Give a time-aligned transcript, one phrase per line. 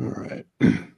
[0.00, 0.46] All right.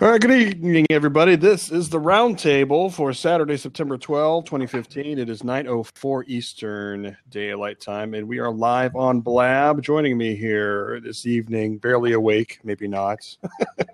[0.00, 1.36] All right, good evening, everybody.
[1.36, 5.18] This is the roundtable for Saturday, September 12, 2015.
[5.18, 9.82] It is 9.04 Eastern Daylight Time, and we are live on Blab.
[9.82, 13.18] Joining me here this evening, barely awake, maybe not,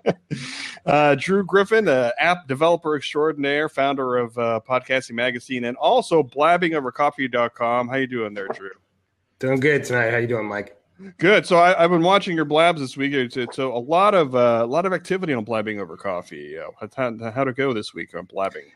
[0.85, 7.89] uh, Drew Griffin, uh, app developer extraordinaire, founder of uh, Podcasting Magazine, and also blabbingovercoffee.com.
[7.89, 8.71] How you doing there, Drew?
[9.39, 10.11] Doing good tonight.
[10.11, 10.74] How you doing, Mike?
[11.17, 11.45] Good.
[11.45, 13.13] So I, have been watching your blabs this week.
[13.13, 16.57] It's, it's a, a, lot of uh, a lot of activity on blabbing over coffee.
[16.57, 18.71] Uh, how, how to go this week on blabbing?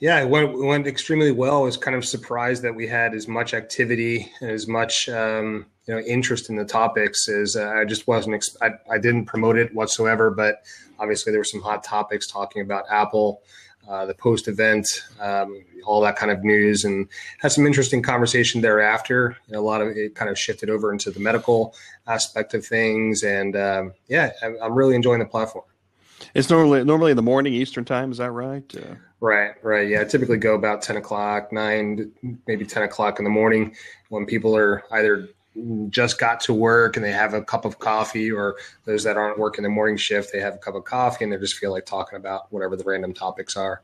[0.00, 1.58] Yeah, it went, it went extremely well.
[1.58, 5.66] I was kind of surprised that we had as much activity and as much um,
[5.86, 8.42] you know interest in the topics as uh, I just wasn't.
[8.62, 10.62] I, I didn't promote it whatsoever, but
[10.98, 13.42] obviously there were some hot topics talking about Apple
[13.88, 14.88] uh, the post event,
[15.20, 19.36] um, all that kind of news, and had some interesting conversation thereafter.
[19.46, 21.74] You know, a lot of it kind of shifted over into the medical
[22.06, 25.64] aspect of things, and um, yeah, I'm really enjoying the platform.
[26.34, 28.10] It's normally normally in the morning Eastern time.
[28.10, 28.64] Is that right?
[28.74, 29.88] Uh, right, right.
[29.88, 32.10] Yeah, I typically go about ten o'clock, nine,
[32.46, 33.74] maybe ten o'clock in the morning
[34.08, 35.28] when people are either
[35.90, 39.38] just got to work and they have a cup of coffee, or those that aren't
[39.38, 41.86] working the morning shift, they have a cup of coffee and they just feel like
[41.86, 43.82] talking about whatever the random topics are.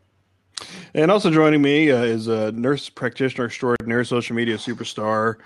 [0.95, 5.37] And also joining me uh, is a nurse practitioner extraordinaire, social media superstar,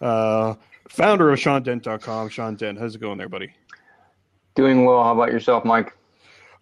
[0.00, 0.54] uh,
[0.88, 2.28] founder of SeanDent.com.
[2.28, 3.52] Sean Dent, how's it going there, buddy?
[4.54, 5.02] Doing well.
[5.02, 5.96] How about yourself, Mike?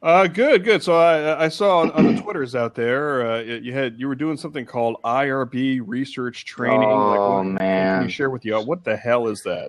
[0.03, 0.83] Uh, good, good.
[0.83, 4.17] So I, I saw on, on the Twitters out there, uh, you had you were
[4.17, 6.89] doing something called IRB research training.
[6.89, 7.99] Oh like, what, man!
[7.99, 9.69] Can you share with you what the hell is that?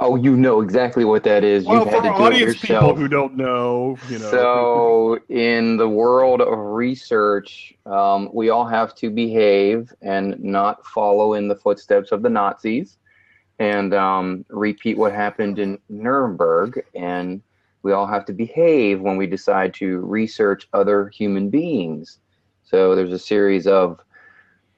[0.00, 1.64] Oh, you know exactly what that is.
[1.64, 4.30] Well, You've for audience people who don't know, you know.
[4.30, 11.34] So, in the world of research, um, we all have to behave and not follow
[11.34, 12.98] in the footsteps of the Nazis,
[13.60, 17.42] and um, repeat what happened in Nuremberg and
[17.82, 22.18] we all have to behave when we decide to research other human beings.
[22.64, 24.00] So there's a series of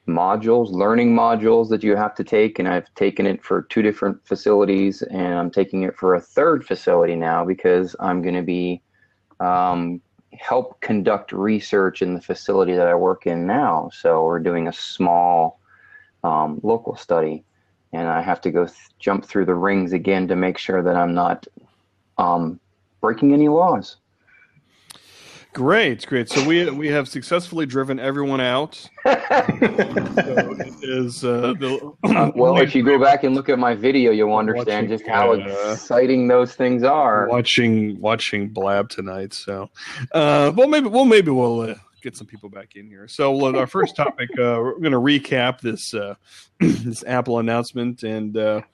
[0.06, 4.26] modules, learning modules that you have to take, and I've taken it for two different
[4.26, 8.82] facilities, and I'm taking it for a third facility now because I'm going to be
[9.38, 10.00] um,
[10.32, 13.90] help conduct research in the facility that I work in now.
[13.92, 15.60] So we're doing a small
[16.22, 17.44] um, local study,
[17.92, 20.96] and I have to go th- jump through the rings again to make sure that
[20.96, 21.46] I'm not
[22.18, 22.60] um,
[23.00, 23.96] breaking any laws.
[25.52, 26.28] Great, great.
[26.28, 28.74] So we we have successfully driven everyone out.
[29.04, 29.10] so
[30.80, 34.36] is uh, the, uh, well, if you go back and look at my video, you'll
[34.36, 37.26] understand watching, just how uh, exciting those things are.
[37.28, 39.34] Watching watching Blab tonight.
[39.34, 39.68] So,
[40.12, 43.08] uh, well, maybe well maybe we'll uh, get some people back in here.
[43.08, 45.90] So our first topic, uh, we're going to recap this
[46.60, 48.64] this Apple announcement and.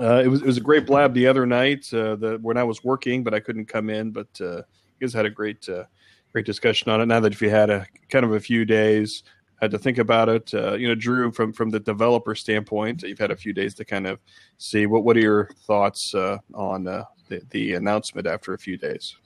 [0.00, 2.64] Uh, it was it was a great blab the other night uh, the, when I
[2.64, 4.10] was working, but I couldn't come in.
[4.10, 4.62] But uh, you
[5.00, 5.84] guys had a great uh,
[6.32, 7.06] great discussion on it.
[7.06, 9.22] Now that if you had a kind of a few days,
[9.60, 13.18] had to think about it, uh, you know, Drew, from from the developer standpoint, you've
[13.18, 14.18] had a few days to kind of
[14.58, 17.06] see what what are your thoughts uh, on the,
[17.50, 19.16] the announcement after a few days.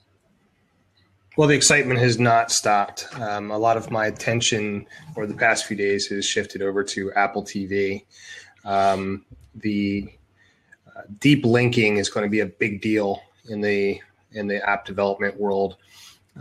[1.37, 3.07] Well, the excitement has not stopped.
[3.19, 7.13] Um, a lot of my attention over the past few days has shifted over to
[7.13, 8.05] Apple TV.
[8.65, 9.25] Um,
[9.55, 10.09] the
[11.19, 15.39] deep linking is going to be a big deal in the in the app development
[15.39, 15.77] world,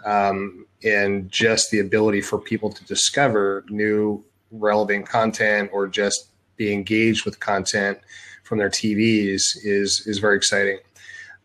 [0.04, 6.72] um, and just the ability for people to discover new relevant content or just be
[6.72, 7.98] engaged with content
[8.42, 10.78] from their TVs is is very exciting.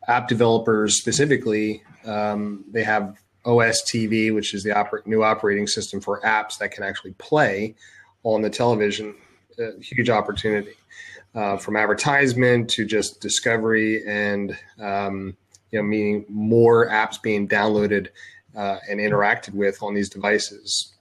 [0.07, 6.01] App developers specifically, um, they have OS TV, which is the oper- new operating system
[6.01, 7.75] for apps that can actually play
[8.23, 9.15] on the television.
[9.59, 10.73] A huge opportunity
[11.35, 15.35] uh, from advertisement to just discovery and um,
[15.71, 18.07] you know meaning more apps being downloaded
[18.55, 20.93] uh, and interacted with on these devices.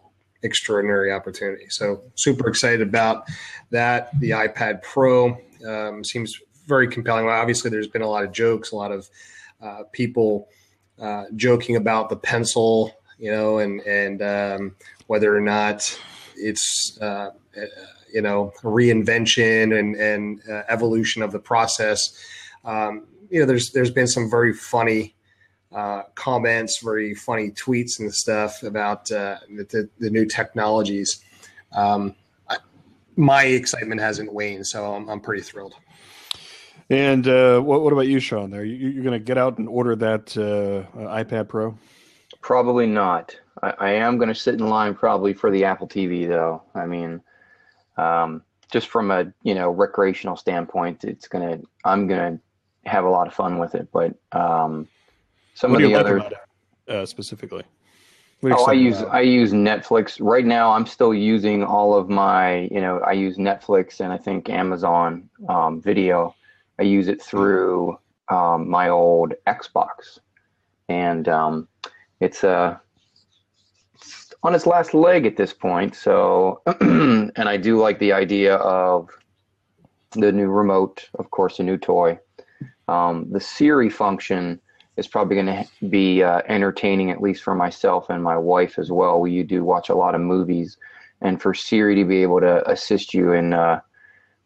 [0.43, 1.67] Extraordinary opportunity.
[1.69, 3.25] So super excited about
[3.71, 4.19] that.
[4.21, 5.37] The ipad pro
[5.67, 7.27] um, seems very compelling.
[7.27, 9.11] Well, obviously there's been a lot of jokes a lot of
[9.61, 10.49] uh, people
[10.99, 14.77] uh, joking about the pencil you know and and um,
[15.07, 15.99] whether or not
[16.37, 17.31] it's uh,
[18.13, 22.17] you know reinvention and and uh, evolution of the process.
[22.65, 25.15] Um, you know, there's there's been some very funny
[25.73, 31.25] uh, comments, very funny tweets and stuff about uh, the, the, new technologies.
[31.73, 32.17] Um,
[32.49, 32.57] I,
[33.17, 35.75] my excitement hasn't waned, so I'm, I'm pretty thrilled.
[36.89, 38.51] And uh, what, what about you, Sean?
[38.51, 41.79] There, you, are going to get out and order that uh, iPad Pro?
[42.41, 43.37] Probably not.
[43.63, 46.63] I, I am going to sit in line probably for the Apple TV, though.
[46.75, 47.23] I mean,
[47.97, 52.39] um, just from a you know recreational standpoint, it's gonna I'm gonna
[52.87, 53.89] have a lot of fun with it.
[53.93, 54.89] But um,
[55.55, 56.39] some what of the other about it
[56.93, 57.65] uh, specifically?
[58.41, 59.15] What Oh, I use about?
[59.15, 60.73] I use Netflix right now.
[60.73, 65.29] I'm still using all of my, you know, I use Netflix and I think Amazon
[65.49, 66.35] um, Video.
[66.79, 67.99] I use it through
[68.31, 70.19] um, my old Xbox,
[70.89, 71.69] and um,
[72.21, 72.79] it's uh, it's
[74.43, 75.95] on its last leg at this point.
[75.95, 79.09] So, and I do like the idea of
[80.13, 82.19] the new remote, of course, a new toy.
[82.89, 84.61] Um, the Siri function
[84.97, 88.91] is probably going to be uh, entertaining, at least for myself and my wife as
[88.91, 89.21] well.
[89.21, 90.77] We do watch a lot of movies,
[91.21, 93.81] and for Siri to be able to assist you in uh,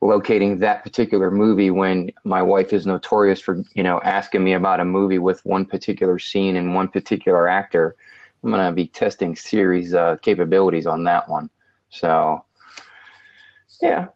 [0.00, 4.80] locating that particular movie when my wife is notorious for you know asking me about
[4.80, 7.96] a movie with one particular scene and one particular actor,
[8.44, 11.48] I'm going to be testing Siri's uh, capabilities on that one.
[11.88, 12.44] So,
[13.80, 14.08] yeah.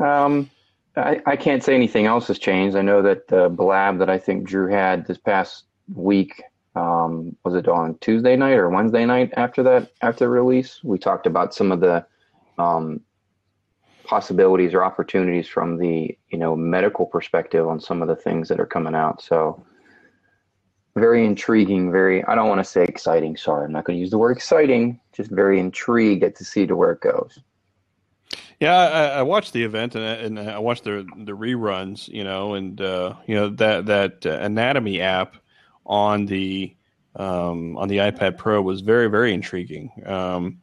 [0.00, 0.50] Um,
[0.96, 2.76] I, I can't say anything else has changed.
[2.76, 5.64] I know that the blab that I think Drew had this past
[5.94, 6.42] week
[6.74, 10.80] um, was it on Tuesday night or Wednesday night after that after release.
[10.82, 12.06] We talked about some of the
[12.58, 13.00] um,
[14.04, 18.60] possibilities or opportunities from the you know medical perspective on some of the things that
[18.60, 19.22] are coming out.
[19.22, 19.64] So
[20.94, 21.90] very intriguing.
[21.90, 23.36] Very I don't want to say exciting.
[23.36, 25.00] Sorry, I'm not going to use the word exciting.
[25.12, 27.38] Just very intrigued to see to where it goes.
[28.60, 32.24] Yeah, I, I watched the event and I, and I watched the the reruns, you
[32.24, 35.36] know, and uh, you know that that uh, anatomy app
[35.84, 36.74] on the
[37.16, 39.90] um, on the iPad Pro was very very intriguing.
[40.06, 40.60] Um,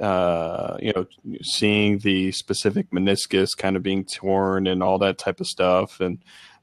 [0.00, 1.06] uh, you know,
[1.42, 6.18] seeing the specific meniscus kind of being torn and all that type of stuff, and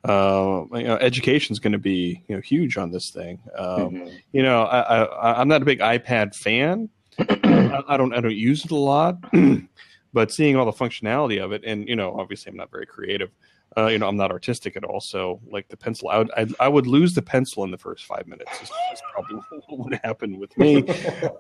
[0.07, 3.40] uh, you know, education is going to be you know huge on this thing.
[3.57, 4.22] Um, Mhm.
[4.31, 6.90] you know, I, I, I'm not a big iPad fan.
[7.19, 9.18] I, I don't I don't use it a lot,
[10.13, 13.30] but seeing all the functionality of it, and you know, obviously I'm not very creative.
[13.78, 15.00] Uh, you know, I'm not artistic at all.
[15.00, 18.06] So, like the pencil, I would I, I would lose the pencil in the first
[18.06, 18.51] five minutes.
[18.63, 19.36] Is, is probably
[19.68, 20.78] what would happen with me.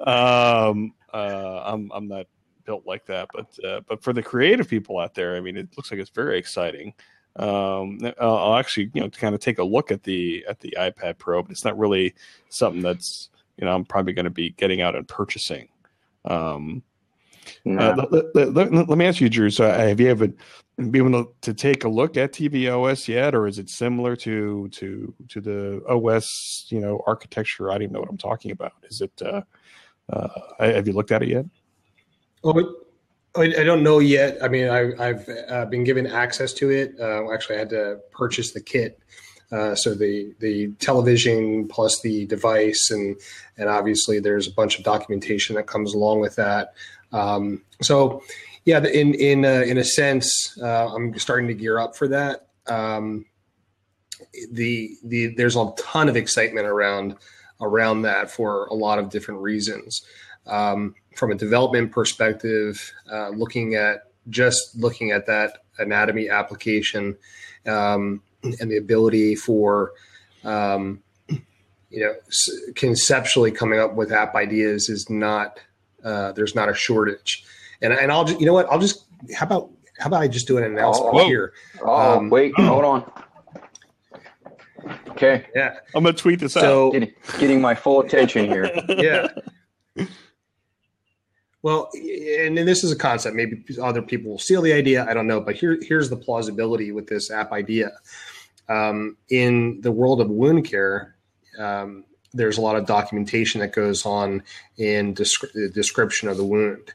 [0.05, 2.27] Um, uh, I'm I'm not
[2.65, 5.69] built like that, but uh, but for the creative people out there, I mean, it
[5.77, 6.93] looks like it's very exciting.
[7.39, 10.75] Um, I'll I'll actually you know kind of take a look at the at the
[10.77, 12.13] iPad Pro, but it's not really
[12.49, 15.69] something that's you know I'm probably going to be getting out and purchasing.
[16.25, 16.83] Um,
[17.65, 17.91] No.
[17.91, 19.49] uh, let, let- let- let me ask you, Drew.
[19.49, 20.27] So, uh, have you ever
[20.77, 24.67] been able to, to take a look at tvOS yet, or is it similar to
[24.69, 27.69] to to the OS, you know, architecture?
[27.71, 28.73] I don't even know what I'm talking about.
[28.83, 29.21] Is it?
[29.21, 29.41] Uh,
[30.11, 30.27] uh,
[30.59, 31.45] have you looked at it yet?
[32.43, 32.53] Oh,
[33.35, 34.37] I, don't know yet.
[34.41, 36.95] I mean, I, I've uh, been given access to it.
[36.99, 38.99] Uh, actually, I had to purchase the kit.
[39.51, 43.19] Uh, so the the television plus the device and
[43.57, 46.73] and obviously there's a bunch of documentation that comes along with that.
[47.11, 48.21] Um, so
[48.65, 52.49] yeah, in in a, in a sense, uh, I'm starting to gear up for that.
[52.67, 53.25] Um,
[54.51, 57.15] the the there's a ton of excitement around
[57.61, 60.03] around that for a lot of different reasons.
[60.49, 67.17] Um, from a development perspective, uh, looking at just looking at that anatomy application
[67.67, 69.91] um, and the ability for
[70.43, 75.59] um, you know s- conceptually coming up with app ideas is not
[76.03, 77.43] uh, there's not a shortage.
[77.81, 79.05] And and I'll just, you know what I'll just
[79.35, 79.69] how about
[79.99, 81.25] how about I just do an announcement Oh.
[81.27, 81.53] here?
[81.83, 83.11] oh, um, wait, hold on.
[85.09, 85.75] Okay, Yeah.
[85.93, 86.61] I'm gonna tweet this out.
[86.61, 88.71] So getting, getting my full attention here.
[88.87, 89.27] yeah.
[91.61, 93.35] Well, and, and this is a concept.
[93.35, 95.05] Maybe other people will steal the idea.
[95.09, 97.91] I don't know, but here, here's the plausibility with this app idea.
[98.69, 101.15] Um, in the world of wound care,
[101.57, 104.43] um, there's a lot of documentation that goes on
[104.77, 106.93] in descri- the description of the wound.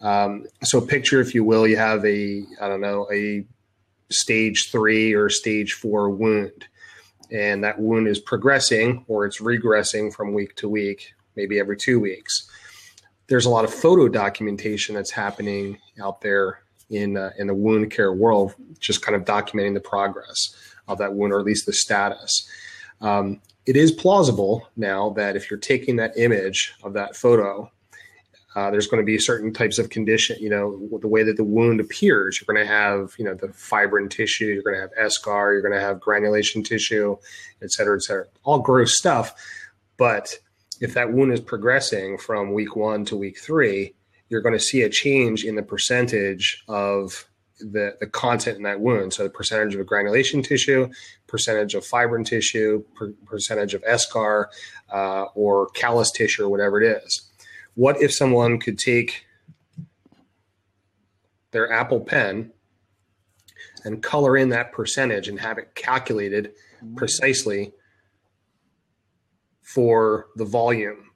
[0.00, 3.46] Um, so, picture, if you will, you have a, I don't know, a
[4.10, 6.66] stage three or stage four wound,
[7.32, 11.98] and that wound is progressing or it's regressing from week to week, maybe every two
[11.98, 12.48] weeks.
[13.28, 17.90] There's a lot of photo documentation that's happening out there in uh, in the wound
[17.90, 20.54] care world, just kind of documenting the progress
[20.88, 22.48] of that wound or at least the status.
[23.00, 27.70] Um, it is plausible now that if you're taking that image of that photo,
[28.54, 31.44] uh, there's going to be certain types of condition, you know, the way that the
[31.44, 32.40] wound appears.
[32.40, 35.62] You're going to have, you know, the fibrin tissue, you're going to have eschar, you're
[35.62, 37.16] going to have granulation tissue,
[37.60, 38.26] et cetera, et cetera.
[38.44, 39.34] All gross stuff.
[39.96, 40.38] But
[40.80, 43.94] if that wound is progressing from week one to week three,
[44.28, 47.26] you're going to see a change in the percentage of
[47.60, 49.14] the, the content in that wound.
[49.14, 50.88] So the percentage of granulation tissue,
[51.26, 54.46] percentage of fibrin tissue, per, percentage of eschar,
[54.92, 57.22] uh, or callus tissue, or whatever it is.
[57.74, 59.26] What if someone could take
[61.52, 62.52] their Apple Pen
[63.84, 66.52] and color in that percentage and have it calculated
[66.96, 67.72] precisely
[69.66, 71.10] for the volume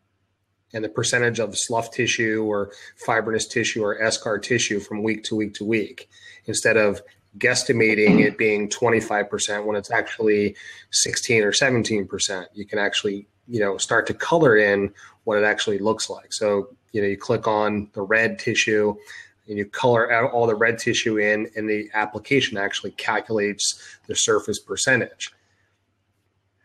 [0.74, 5.36] and the percentage of slough tissue or fibrinous tissue or eschar tissue from week to
[5.36, 6.08] week to week
[6.46, 7.00] instead of
[7.38, 10.56] guesstimating it being 25% when it's actually
[10.90, 14.92] 16 or 17% you can actually you know start to color in
[15.24, 16.32] what it actually looks like.
[16.32, 18.96] So you know you click on the red tissue
[19.48, 24.58] and you color all the red tissue in and the application actually calculates the surface
[24.58, 25.32] percentage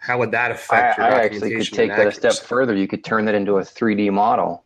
[0.06, 3.04] how would that affect I, I actually could take that a step further you could
[3.04, 4.64] turn that into a 3d model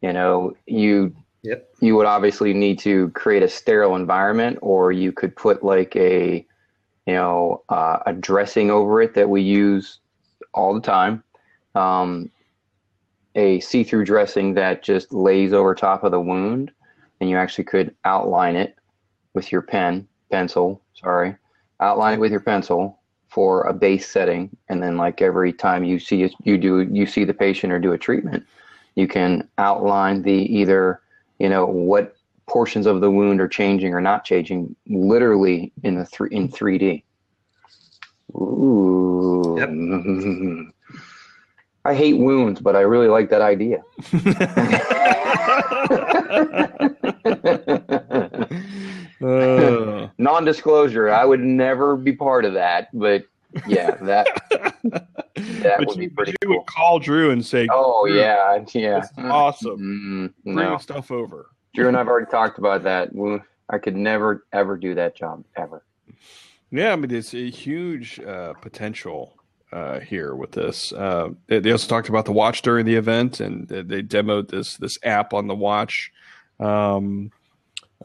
[0.00, 1.68] you know you Yep.
[1.80, 6.46] You would obviously need to create a sterile environment, or you could put like a,
[7.06, 10.00] you know, uh, a dressing over it that we use
[10.52, 11.22] all the time.
[11.74, 12.30] Um,
[13.34, 16.72] a see-through dressing that just lays over top of the wound,
[17.20, 18.74] and you actually could outline it
[19.34, 20.82] with your pen, pencil.
[20.94, 21.36] Sorry,
[21.80, 22.97] outline it with your pencil
[23.28, 27.24] for a base setting, and then like every time you see you do you see
[27.24, 28.44] the patient or do a treatment,
[28.94, 31.00] you can outline the either
[31.38, 32.16] you know what
[32.48, 37.02] portions of the wound are changing or not changing literally in the three in 3d
[38.34, 39.68] ooh yep.
[41.84, 43.82] i hate wounds but i really like that idea
[49.20, 49.74] uh.
[50.18, 53.24] non-disclosure i would never be part of that but
[53.66, 54.26] yeah that
[55.62, 56.58] that would you, be pretty you cool.
[56.58, 60.78] would call drew and say oh yeah yeah awesome Mm, bring no.
[60.78, 63.10] stuff over Drew and I've already talked about that.
[63.70, 65.84] I could never ever do that job ever.
[66.70, 69.34] Yeah, I mean, it's a huge uh, potential
[69.72, 70.92] uh, here with this.
[70.92, 74.76] Uh, they, also talked about the watch during the event, and they, they demoed this
[74.76, 76.12] this app on the watch
[76.58, 77.30] um,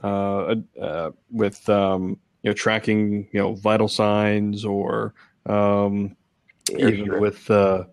[0.02, 5.14] uh, uh, with um, you know tracking you know vital signs or
[5.46, 6.16] um,
[6.78, 7.20] even Airstrip.
[7.20, 7.84] with uh,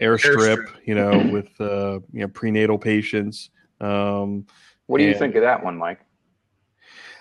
[0.00, 0.68] airstrip, Airstrip.
[0.84, 3.50] you know, with uh, you know prenatal patients.
[3.80, 4.46] Um,
[4.86, 6.00] What do you think of that one, Mike?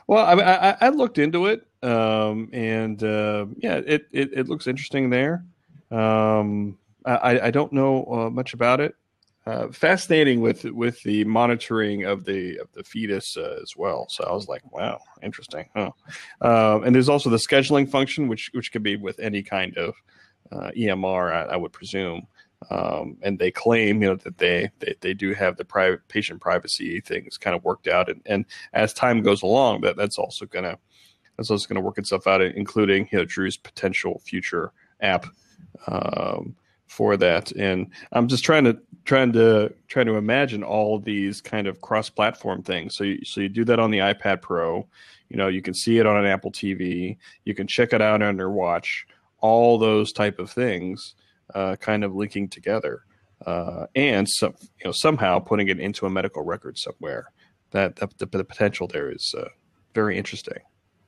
[0.07, 0.33] well, I,
[0.71, 5.45] I, I looked into it, um, and uh, yeah, it, it, it looks interesting there.
[5.91, 8.95] Um, I, I don't know uh, much about it.
[9.47, 14.05] Uh, fascinating with with the monitoring of the of the fetus uh, as well.
[14.09, 15.69] So I was like, wow, interesting.
[15.73, 15.91] Huh.
[16.41, 19.95] Um, and there's also the scheduling function, which which could be with any kind of
[20.51, 22.27] uh, EMR, I, I would presume.
[22.69, 26.41] Um, and they claim, you know, that they, they they do have the private patient
[26.41, 30.45] privacy things kind of worked out, and, and as time goes along, that that's also
[30.45, 30.77] gonna
[31.37, 35.25] that's also gonna work itself out, including you know Drew's potential future app
[35.87, 37.51] um, for that.
[37.51, 42.09] And I'm just trying to trying to trying to imagine all these kind of cross
[42.09, 42.95] platform things.
[42.95, 44.87] So you, so you do that on the iPad Pro,
[45.29, 48.21] you know, you can see it on an Apple TV, you can check it out
[48.21, 49.05] on your watch,
[49.39, 51.15] all those type of things,
[51.53, 53.03] uh, kind of linking together.
[53.45, 57.31] Uh, and some, you know, somehow putting it into a medical record somewhere.
[57.71, 59.49] That, that the, the potential there is uh,
[59.93, 60.59] very interesting.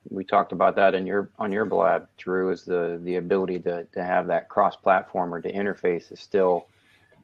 [0.10, 3.86] We talked about that in your on your blab, Drew, is the the ability to
[3.86, 6.68] to have that cross platform or to interface is still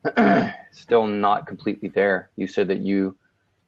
[0.72, 2.29] still not completely there.
[2.36, 3.15] You said that you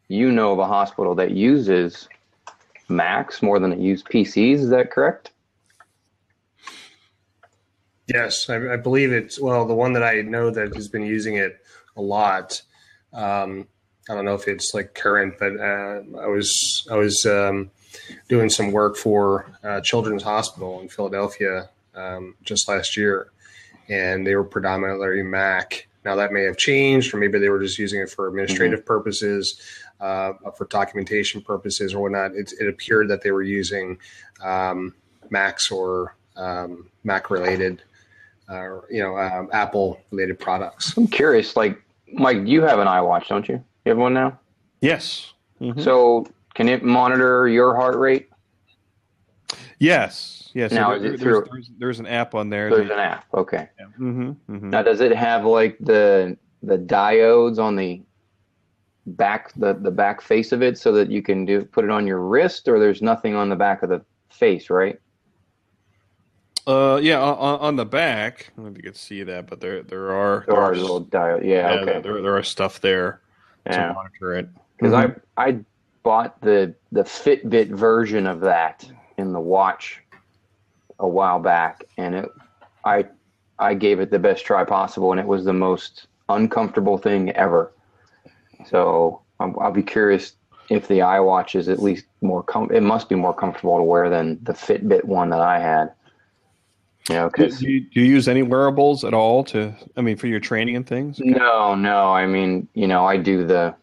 [0.08, 2.08] you know of a hospital that uses
[2.90, 4.56] Macs more than it uses PCs.
[4.56, 5.32] Is that correct?
[8.08, 11.36] Yes, I, I believe it's well the one that I know that has been using
[11.36, 11.58] it
[11.96, 12.62] a lot.
[13.14, 13.68] Um,
[14.10, 17.70] I don't know if it's like current, but uh, I was I was um,
[18.30, 23.30] doing some work for uh, Children's Hospital in Philadelphia um, just last year,
[23.90, 25.88] and they were predominantly Mac.
[26.06, 29.60] Now that may have changed, or maybe they were just using it for administrative purposes,
[30.00, 32.32] uh, for documentation purposes, or whatnot.
[32.36, 33.98] It, it appeared that they were using
[34.42, 34.94] um,
[35.30, 37.82] Macs or um, Mac related
[38.50, 40.96] uh, you know, um, Apple related products.
[40.98, 41.56] I'm curious.
[41.56, 41.82] Like,
[42.14, 43.56] Mike, you have an iWatch, don't you?
[43.86, 44.40] You have one now.
[44.82, 45.34] Yes.
[45.62, 45.84] Mhm.
[45.84, 46.28] So
[46.58, 48.30] can it monitor your heart rate?
[49.80, 50.50] yes.
[50.56, 50.72] Yes.
[50.72, 52.72] Now, there- is it there's, through- there's, there's an app on there.
[52.72, 53.26] There's an app.
[53.32, 53.70] Okay.
[53.96, 58.02] hmm hmm Now, does it have like the the diodes on the
[59.06, 62.08] back the the back face of it so that you can do put it on
[62.08, 65.00] your wrist, or there's nothing on the back of the face, right?
[66.66, 68.48] Uh, yeah, on, on the back.
[68.50, 71.06] I don't know if you can see that, but there there are There are little
[71.06, 71.46] diode.
[71.46, 71.72] Yeah.
[71.76, 72.02] yeah, okay.
[72.02, 73.22] there, there are stuff there
[73.72, 74.50] to monitor it.
[74.76, 75.22] Because Mhm.
[75.38, 75.60] I I
[76.08, 80.02] bought the the Fitbit version of that in the watch
[81.00, 82.30] a while back, and it
[82.86, 83.08] I
[83.60, 87.74] I gave it the best try possible, and it was the most uncomfortable thing ever.
[88.68, 90.36] So I'll, I'll be curious
[90.70, 94.10] if the iWatch is at least more com- it must be more comfortable to wear
[94.10, 95.92] than the Fitbit one that I had.
[97.10, 99.76] You know, because do you, do you use any wearables at all to?
[99.98, 101.20] I mean, for your training and things.
[101.20, 103.76] no, no, I mean, you know, I do the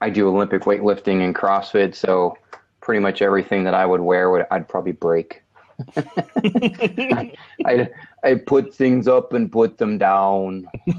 [0.00, 2.36] I do Olympic weightlifting and CrossFit, so
[2.80, 5.42] pretty much everything that I would wear would I'd probably break.
[7.64, 7.90] I
[8.24, 10.66] I put things up and put them down.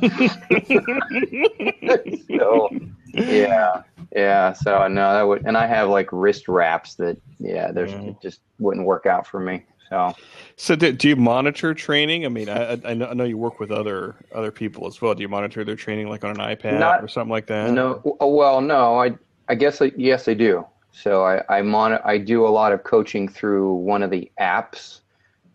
[2.28, 2.70] so
[3.14, 3.82] yeah,
[4.16, 4.54] yeah.
[4.54, 8.42] So no, that would, and I have like wrist wraps that yeah, there's it just
[8.60, 9.66] wouldn't work out for me.
[9.90, 10.16] So
[10.56, 12.26] So do, do you monitor training?
[12.26, 15.14] I mean, I, I- know, I know you work with other other people as well.
[15.16, 17.72] Do you monitor their training like on an iPad Not- or something like that?
[17.72, 19.16] no, oh, well, no, I
[19.50, 20.66] I guess I, yes, I do.
[20.92, 25.02] So I I mon- I do a lot of coaching through one of the apps.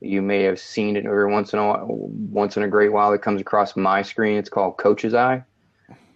[0.00, 3.12] You may have seen it every once in a while, once in a great while.
[3.12, 4.36] It comes across my screen.
[4.36, 5.44] It's called Coach's Eye,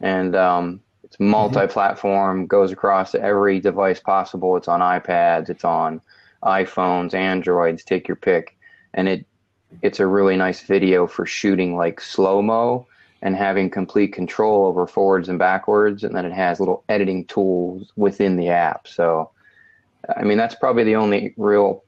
[0.00, 2.46] and um, it's multi-platform.
[2.46, 4.56] Goes across every device possible.
[4.56, 5.50] It's on iPads.
[5.50, 6.00] It's on
[6.46, 7.84] iPhones, Androids.
[7.84, 8.56] Take your pick,
[8.94, 9.26] and it
[9.82, 12.86] it's a really nice video for shooting like slow mo
[13.22, 16.04] and having complete control over forwards and backwards.
[16.04, 18.86] And then it has little editing tools within the app.
[18.86, 19.30] So,
[20.16, 21.82] I mean, that's probably the only real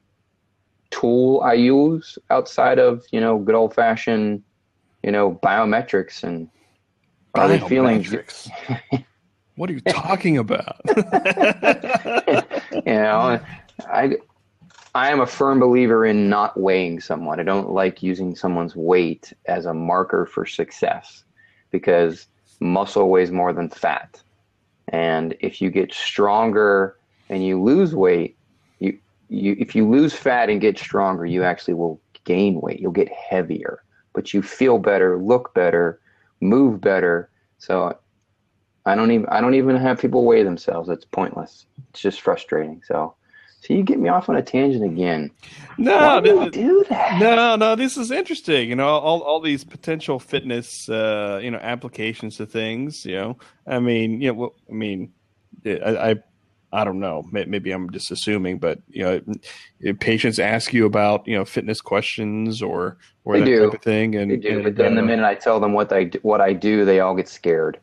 [0.91, 4.43] tool I use outside of, you know, good old fashioned,
[5.03, 6.49] you know, biometrics and
[7.35, 8.05] they feeling,
[9.55, 10.81] what are you talking about?
[12.85, 13.39] You know,
[13.87, 14.17] I,
[14.99, 17.39] I am a firm believer in not weighing someone.
[17.39, 21.23] I don't like using someone's weight as a marker for success
[21.71, 22.27] because
[22.59, 24.21] muscle weighs more than fat.
[24.89, 26.97] And if you get stronger
[27.29, 28.35] and you lose weight,
[28.79, 32.81] you, you if you lose fat and get stronger, you actually will gain weight.
[32.81, 36.01] You'll get heavier, but you feel better, look better,
[36.41, 37.29] move better.
[37.57, 37.97] So
[38.85, 40.89] I don't even I don't even have people weigh themselves.
[40.89, 41.67] It's pointless.
[41.91, 42.81] It's just frustrating.
[42.85, 43.15] So
[43.61, 45.31] so you get me off on a tangent again.
[45.77, 47.19] no, do do that?
[47.19, 47.75] no, no.
[47.75, 48.69] This is interesting.
[48.69, 53.05] You know, all all these potential fitness, uh, you know, applications to things.
[53.05, 55.11] You know, I mean, you know, well, I mean,
[55.65, 56.15] I, I,
[56.71, 57.27] I don't know.
[57.31, 59.21] Maybe I'm just assuming, but you know,
[59.81, 63.65] if patients ask you about you know fitness questions or or They that do.
[63.65, 65.73] type of thing, and, They do, and, but then the uh, minute I tell them
[65.73, 67.79] what I what I do, they all get scared.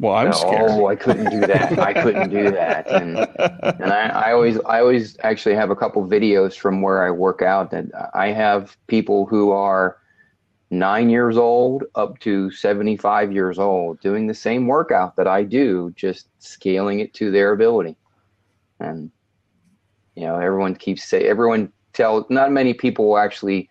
[0.00, 0.70] Well, I'm scared.
[0.70, 1.78] Oh, I couldn't do that.
[1.78, 2.88] I couldn't do that.
[2.90, 7.10] And and I, I always I always actually have a couple videos from where I
[7.10, 9.98] work out that I have people who are
[10.70, 15.92] nine years old up to 75 years old doing the same workout that I do,
[15.96, 17.96] just scaling it to their ability.
[18.78, 19.10] And
[20.14, 23.68] you know, everyone keeps say everyone tell not many people will actually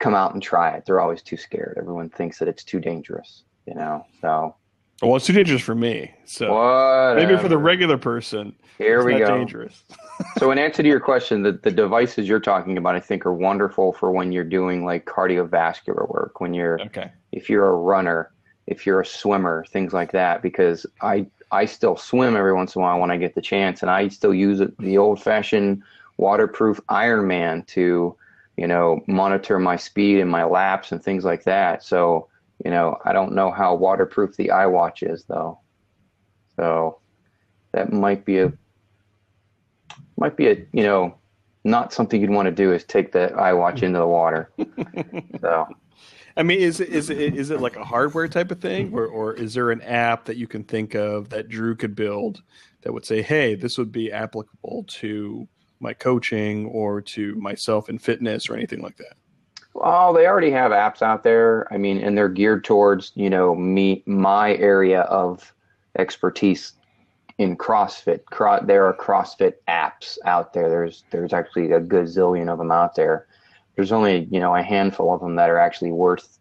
[0.00, 0.84] come out and try it.
[0.84, 1.76] They're always too scared.
[1.78, 4.04] Everyone thinks that it's too dangerous, you know.
[4.20, 4.56] So
[5.02, 6.10] well, it's too dangerous for me.
[6.24, 9.26] So what maybe for the regular person, here we go.
[9.38, 9.82] dangerous.
[10.38, 13.32] So, in answer to your question, the, the devices you're talking about, I think, are
[13.34, 17.10] wonderful for when you're doing like cardiovascular work, when you're, Okay.
[17.32, 18.30] if you're a runner,
[18.68, 20.40] if you're a swimmer, things like that.
[20.40, 23.82] Because I, I still swim every once in a while when I get the chance,
[23.82, 25.82] and I still use it, the old fashioned
[26.18, 28.14] waterproof Ironman to,
[28.56, 31.82] you know, monitor my speed and my laps and things like that.
[31.82, 32.28] So,
[32.64, 35.60] you know, I don't know how waterproof the iWatch is though.
[36.56, 37.00] So
[37.72, 38.52] that might be a
[40.16, 41.14] might be a you know
[41.64, 44.52] not something you'd want to do is take the iWatch into the water.
[45.40, 45.68] so
[46.36, 49.06] I mean, is it, is it is it like a hardware type of thing, or
[49.06, 52.42] or is there an app that you can think of that Drew could build
[52.82, 55.46] that would say, "Hey, this would be applicable to
[55.78, 59.16] my coaching or to myself in fitness or anything like that"?
[59.74, 61.66] Well, they already have apps out there.
[61.72, 65.52] I mean, and they're geared towards you know me my area of
[65.98, 66.72] expertise
[67.38, 68.24] in CrossFit.
[68.26, 70.68] Cro- there are CrossFit apps out there.
[70.68, 73.26] There's there's actually a gazillion of them out there.
[73.76, 76.38] There's only you know a handful of them that are actually worth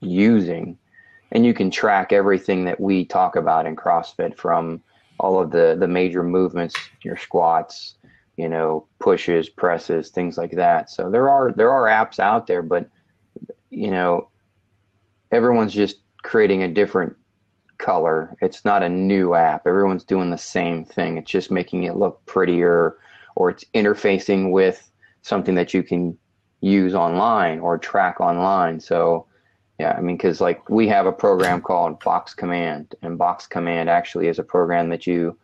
[0.00, 0.78] using,
[1.32, 4.82] and you can track everything that we talk about in CrossFit from
[5.20, 7.94] all of the the major movements, your squats,
[8.38, 10.88] you know, pushes, presses, things like that.
[10.88, 12.88] So there are there are apps out there, but
[13.70, 14.28] you know,
[15.32, 17.16] everyone's just creating a different
[17.78, 18.36] color.
[18.40, 19.66] It's not a new app.
[19.66, 21.18] Everyone's doing the same thing.
[21.18, 22.98] It's just making it look prettier
[23.34, 24.88] or it's interfacing with
[25.22, 26.16] something that you can
[26.60, 28.78] use online or track online.
[28.78, 29.26] So
[29.80, 33.90] yeah, I mean, because like we have a program called Box Command, and Box Command
[33.90, 35.36] actually is a program that you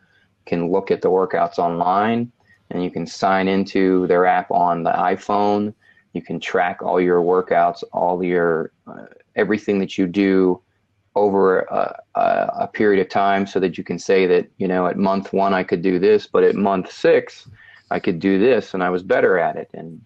[0.45, 2.31] can look at the workouts online
[2.71, 5.73] and you can sign into their app on the iPhone.
[6.13, 10.61] You can track all your workouts, all your uh, everything that you do
[11.15, 12.21] over a, a,
[12.61, 15.53] a, period of time so that you can say that you know at month one
[15.53, 17.47] I could do this, but at month six
[17.91, 19.69] I could do this, and I was better at it.
[19.73, 20.01] And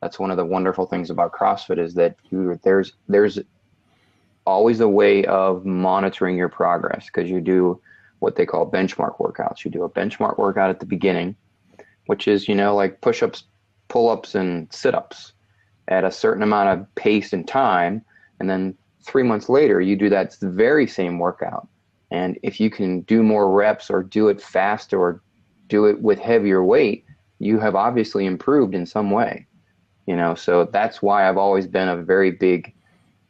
[0.00, 3.38] that's one of the wonderful things about CrossFit is that you there's there's
[4.46, 7.80] always a way of monitoring your progress because you do
[8.18, 9.64] what they call benchmark workouts.
[9.64, 11.36] You do a benchmark workout at the beginning,
[12.06, 13.44] which is you know like push-ups,
[13.88, 15.32] pull-ups, and sit-ups
[15.88, 18.02] at a certain amount of pace and time,
[18.38, 21.66] and then three months later, you do that very same workout.
[22.10, 25.22] And if you can do more reps or do it faster or
[25.68, 27.04] do it with heavier weight,
[27.38, 29.46] you have obviously improved in some way.
[30.06, 32.74] You know, so that's why I've always been a very big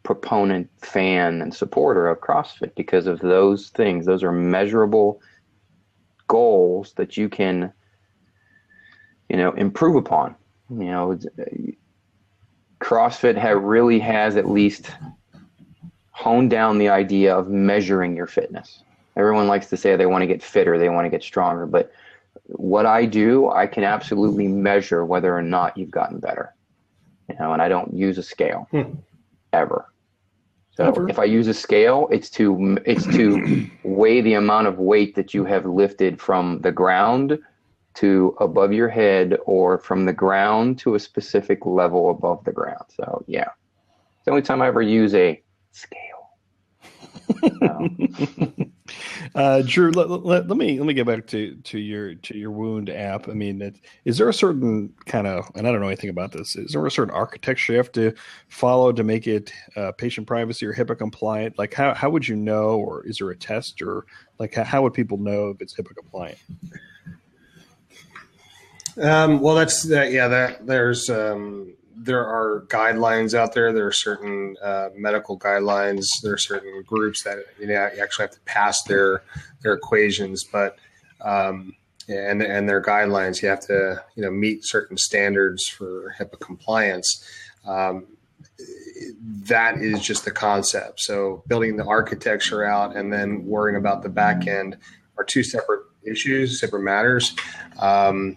[0.03, 4.07] proponent, fan, and supporter of CrossFit because of those things.
[4.07, 5.21] Those are measurable
[6.27, 7.73] goals that you can,
[9.31, 10.35] you know, improve upon.
[10.69, 11.19] You know,
[12.81, 14.91] CrossFit have, really has at least
[16.11, 18.83] honed down the idea of measuring your fitness.
[19.17, 21.93] Everyone likes to say they want to get fitter, they want to get stronger, but
[22.47, 26.55] what I do, I can absolutely measure whether or not you've gotten better.
[27.29, 28.95] You know, and I don't use a scale hmm.
[29.53, 29.87] ever.
[30.73, 31.09] So ever.
[31.09, 35.33] if I use a scale, it's to it's to weigh the amount of weight that
[35.33, 37.39] you have lifted from the ground
[37.95, 42.85] to above your head or from the ground to a specific level above the ground.
[42.89, 43.49] So yeah.
[44.21, 46.11] It's the only time I ever use a scale.
[49.35, 52.51] uh, Drew, let, let, let, me let me get back to, to your to your
[52.51, 53.29] wound app.
[53.29, 56.33] I mean, it, is there a certain kind of and I don't know anything about
[56.33, 56.57] this.
[56.57, 58.13] Is there a certain architecture you have to
[58.49, 61.59] follow to make it uh, patient privacy or HIPAA compliant?
[61.59, 64.07] Like, how how would you know, or is there a test, or
[64.39, 66.39] like how, how would people know if it's HIPAA compliant?
[69.01, 70.13] Um, well, that's that.
[70.13, 73.73] Yeah, that there's um, there are guidelines out there.
[73.73, 76.07] There are certain uh, medical guidelines.
[76.23, 79.23] There are certain groups that you know you actually have to pass their
[79.63, 80.77] their equations, but
[81.21, 81.75] um,
[82.09, 83.43] and and their guidelines.
[83.43, 87.25] You have to you know meet certain standards for HIPAA compliance.
[87.67, 88.07] Um,
[89.21, 91.01] that is just the concept.
[91.01, 94.77] So building the architecture out and then worrying about the back end
[95.17, 97.35] are two separate issues, separate matters.
[97.79, 98.37] Um,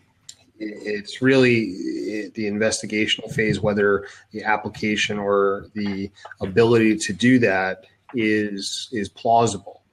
[0.60, 6.12] it's really the investigational phase, whether the application or the
[6.42, 9.84] ability to do that is is plausible.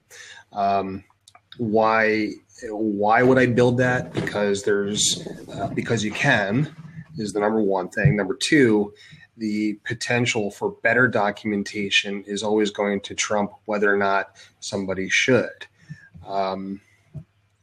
[0.53, 1.03] Um,
[1.57, 2.31] why
[2.69, 4.13] why would I build that?
[4.13, 6.73] Because there's uh, because you can
[7.17, 8.15] is the number one thing.
[8.15, 8.93] Number two,
[9.37, 15.65] the potential for better documentation is always going to trump whether or not somebody should.
[16.25, 16.81] Um,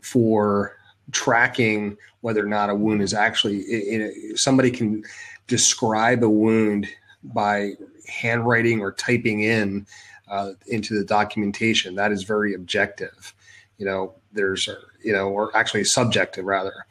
[0.01, 0.78] for
[1.13, 5.03] tracking whether or not a wound is actually somebody can
[5.47, 6.87] describe a wound
[7.23, 7.73] by
[8.09, 9.87] handwriting or typing in
[10.29, 11.95] uh, into the documentation.
[11.95, 13.35] That is very objective.
[13.79, 14.69] You know there's
[15.03, 16.87] you know or actually subjective rather.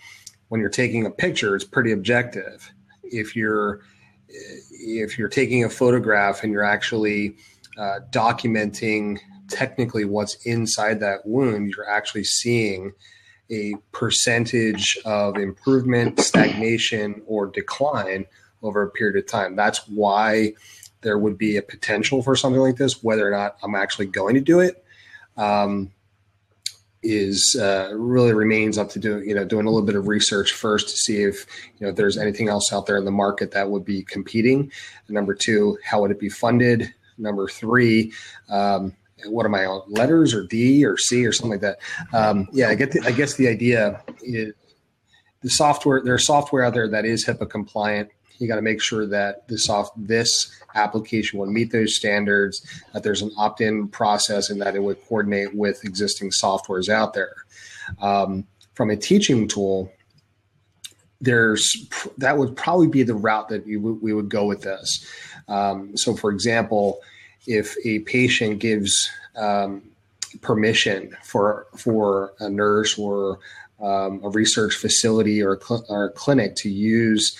[0.49, 2.71] When you're taking a picture it's pretty objective.
[3.03, 3.81] If you're
[4.29, 7.35] if you're taking a photograph and you're actually
[7.77, 12.91] uh, documenting technically what's inside that wound you're actually seeing
[13.49, 18.25] a percentage of improvement, stagnation, or decline
[18.61, 19.55] over a period of time.
[19.55, 20.53] That's why
[21.01, 23.03] there would be a potential for something like this.
[23.03, 24.83] Whether or not I'm actually going to do it
[25.37, 25.91] um,
[27.03, 29.21] is uh, really remains up to do.
[29.21, 31.45] You know, doing a little bit of research first to see if
[31.77, 34.71] you know if there's anything else out there in the market that would be competing.
[35.07, 36.93] And number two, how would it be funded?
[37.17, 38.13] Number three,
[38.49, 38.93] um,
[39.25, 41.79] what am I on letters or D or C or something like that.
[42.13, 42.91] Um, yeah, I get.
[42.91, 44.53] The, I guess the idea is
[45.41, 46.01] the software.
[46.03, 48.09] There's software out there that is HIPAA compliant.
[48.37, 52.61] You got to make sure that the soft this application will meet those standards.
[52.93, 57.33] That there's an opt-in process and that it would coordinate with existing softwares out there.
[57.99, 59.91] Um, from a teaching tool,
[61.19, 61.87] there's
[62.19, 65.05] that would probably be the route that we, we would go with this.
[65.47, 67.01] Um, so, for example
[67.45, 69.83] if a patient gives um,
[70.41, 73.39] permission for for a nurse or
[73.81, 77.37] um, a research facility or a, cl- or a clinic to use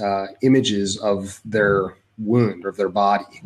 [0.00, 3.42] uh, images of their wound or of their body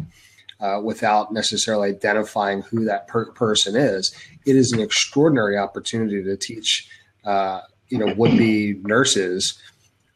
[0.61, 4.14] uh, without necessarily identifying who that per- person is,
[4.47, 6.88] it is an extraordinary opportunity to teach
[7.25, 9.59] uh, you know would be nurses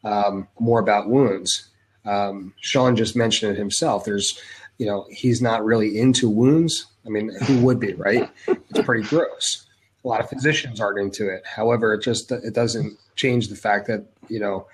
[0.03, 1.69] um, more about wounds.
[2.05, 4.05] Um, Sean just mentioned it himself.
[4.05, 4.39] There's
[4.79, 6.87] you know, he's not really into wounds.
[7.05, 8.29] I mean, who would be, right?
[8.47, 9.65] It's pretty gross.
[10.05, 11.43] A lot of physicians aren't into it.
[11.45, 14.67] However, it just it doesn't change the fact that you know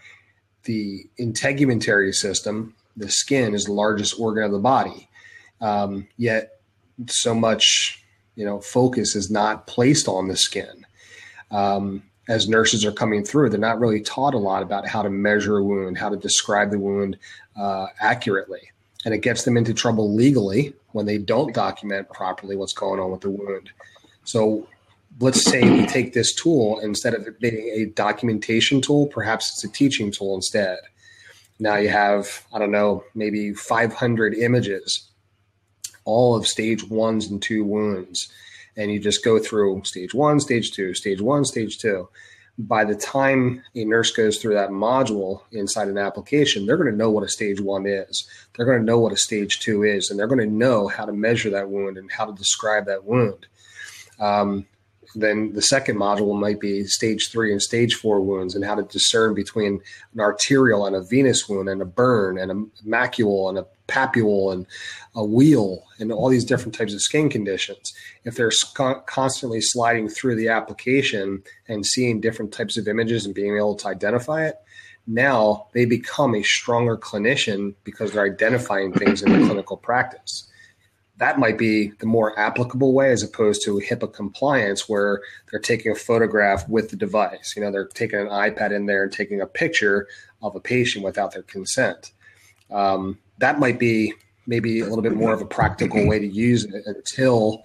[0.63, 5.10] the integumentary system, the skin, is the largest organ of the body.
[5.62, 6.60] Um, yet,
[7.08, 8.04] so much
[8.36, 10.86] you know focus is not placed on the skin.
[11.52, 15.10] Um, as nurses are coming through, they're not really taught a lot about how to
[15.10, 17.18] measure a wound, how to describe the wound
[17.56, 18.72] uh, accurately,
[19.06, 23.12] and it gets them into trouble legally when they don't document properly what's going on
[23.12, 23.70] with the wound.
[24.24, 24.68] So
[25.20, 29.63] let's say we take this tool instead of it being a documentation tool, perhaps it's
[29.63, 30.80] a teaching tool instead.
[31.60, 35.08] Now you have, I don't know, maybe 500 images,
[36.04, 38.28] all of stage ones and two wounds.
[38.76, 42.10] And you just go through stage one, stage two, stage one, stage two.
[42.58, 46.98] By the time a nurse goes through that module inside an application, they're going to
[46.98, 48.28] know what a stage one is.
[48.56, 51.06] They're going to know what a stage two is, and they're going to know how
[51.06, 53.48] to measure that wound and how to describe that wound.
[54.20, 54.65] Um,
[55.15, 58.84] then the second module might be stage three and stage four wounds and how to
[58.84, 59.82] discern between
[60.13, 62.56] an arterial and a venous wound and a burn and a
[62.88, 64.65] macule and a papule and
[65.15, 67.93] a wheal and all these different types of skin conditions.
[68.24, 68.52] If they're
[69.06, 73.88] constantly sliding through the application and seeing different types of images and being able to
[73.88, 74.56] identify it,
[75.08, 80.50] now they become a stronger clinician because they're identifying things in the clinical practice
[81.17, 85.91] that might be the more applicable way as opposed to HIPAA compliance where they're taking
[85.91, 87.54] a photograph with the device.
[87.56, 90.08] You know, they're taking an iPad in there and taking a picture
[90.41, 92.12] of a patient without their consent.
[92.69, 94.13] Um, that might be
[94.48, 97.63] maybe a little bit more of a practical way to use it until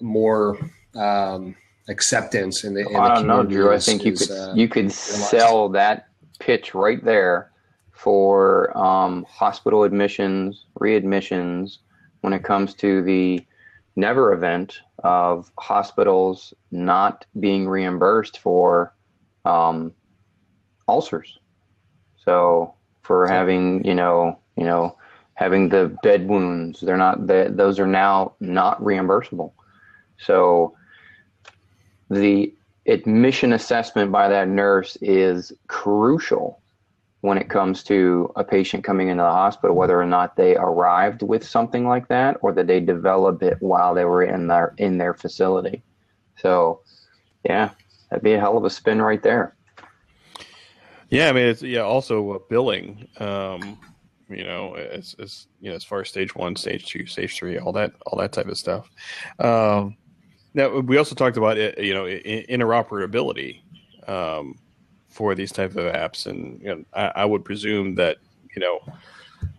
[0.00, 0.58] more
[0.94, 1.54] um,
[1.88, 2.88] acceptance in the.
[2.88, 3.72] In I don't know, Drew.
[3.72, 6.08] I think you could uh, you could sell that
[6.38, 7.50] pitch right there
[7.92, 11.78] for um, hospital admissions, readmissions,
[12.20, 13.44] when it comes to the
[13.96, 18.94] never event of hospitals not being reimbursed for
[19.44, 19.92] um,
[20.88, 21.38] ulcers.
[22.24, 24.96] So for having, you know, you know,
[25.34, 29.52] having the bed wounds, they're not that those are now not reimbursable.
[30.18, 30.76] So
[32.10, 32.54] the
[32.86, 36.60] admission assessment by that nurse is crucial
[37.22, 41.22] when it comes to a patient coming into the hospital, whether or not they arrived
[41.22, 44.98] with something like that or that they developed it while they were in their in
[44.98, 45.82] their facility.
[46.36, 46.80] So,
[47.44, 47.70] yeah,
[48.10, 49.56] that'd be a hell of a spin right there.
[51.08, 51.80] Yeah, I mean, it's yeah.
[51.80, 53.08] Also, uh, billing.
[53.18, 53.78] Um,
[54.28, 57.58] you know, as, as you know, as far as stage one, stage two, stage three,
[57.58, 58.90] all that, all that type of stuff.
[59.38, 59.96] Um,
[60.54, 63.60] now, we also talked about you know interoperability.
[64.06, 64.58] Um,
[65.14, 68.16] for these type of apps, and you know, I, I, would presume that
[68.54, 68.80] you know,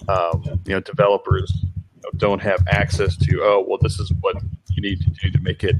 [0.09, 1.65] um, you know, developers
[2.17, 3.41] don't have access to.
[3.41, 4.35] Oh, well, this is what
[4.71, 5.77] you need to do to make it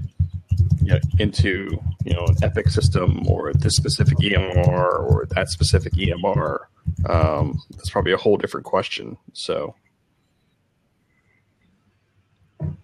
[0.81, 1.67] you know, into
[2.03, 6.59] you know an Epic system or this specific EMR or that specific EMR.
[7.09, 9.17] Um, that's probably a whole different question.
[9.33, 9.75] So.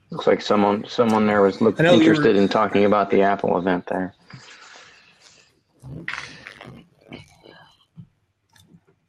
[0.10, 4.14] Looks like someone someone there was look, interested in talking about the Apple event there.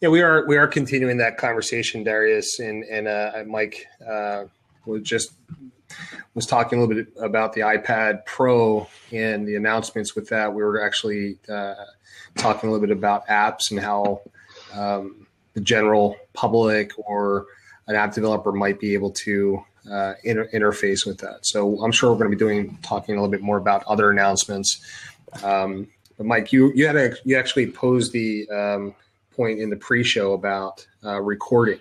[0.01, 4.45] Yeah, we are we are continuing that conversation, Darius, and and uh, Mike uh,
[4.85, 5.33] was just
[6.35, 10.53] was talking a little bit about the iPad Pro and the announcements with that.
[10.53, 11.75] We were actually uh,
[12.37, 14.23] talking a little bit about apps and how
[14.75, 17.47] um, the general public or
[17.87, 21.45] an app developer might be able to uh, inter- interface with that.
[21.45, 24.11] So I'm sure we're going to be doing talking a little bit more about other
[24.11, 24.81] announcements.
[25.43, 28.95] Um, but Mike, you you had a, you actually posed the um,
[29.35, 31.81] point in the pre-show about uh, recording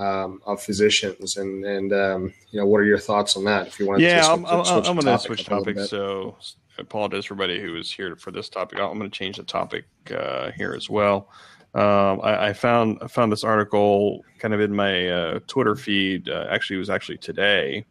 [0.00, 3.66] um, of physicians, and and um, you know, what are your thoughts on that?
[3.66, 5.90] If you want, yeah, to I'm, I'm, I'm going to switch topics.
[5.90, 6.36] So
[6.78, 8.80] I apologize for everybody who is here for this topic.
[8.80, 9.84] I'm going to change the topic
[10.16, 11.28] uh, here as well.
[11.74, 16.28] Um, I, I, found I found this article kind of in my uh, Twitter feed.
[16.28, 17.84] Uh, actually, it was actually today,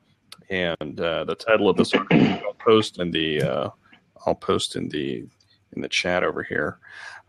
[0.49, 3.69] and uh, the title of this article I'll post in the uh,
[4.25, 5.25] I'll post in the
[5.73, 6.79] in the chat over here.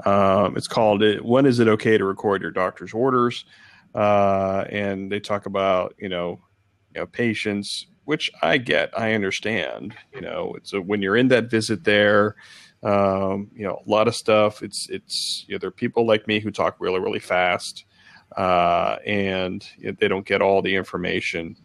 [0.07, 3.45] Um, it's called "When is it okay to record your doctor's orders?"
[3.95, 6.41] Uh, and they talk about you know,
[6.95, 9.95] you know, patients, which I get, I understand.
[10.15, 12.37] You know, it's a, when you're in that visit there.
[12.83, 14.63] Um, you know, a lot of stuff.
[14.63, 17.85] It's it's you know, there are people like me who talk really really fast,
[18.37, 21.57] uh, and they don't get all the information.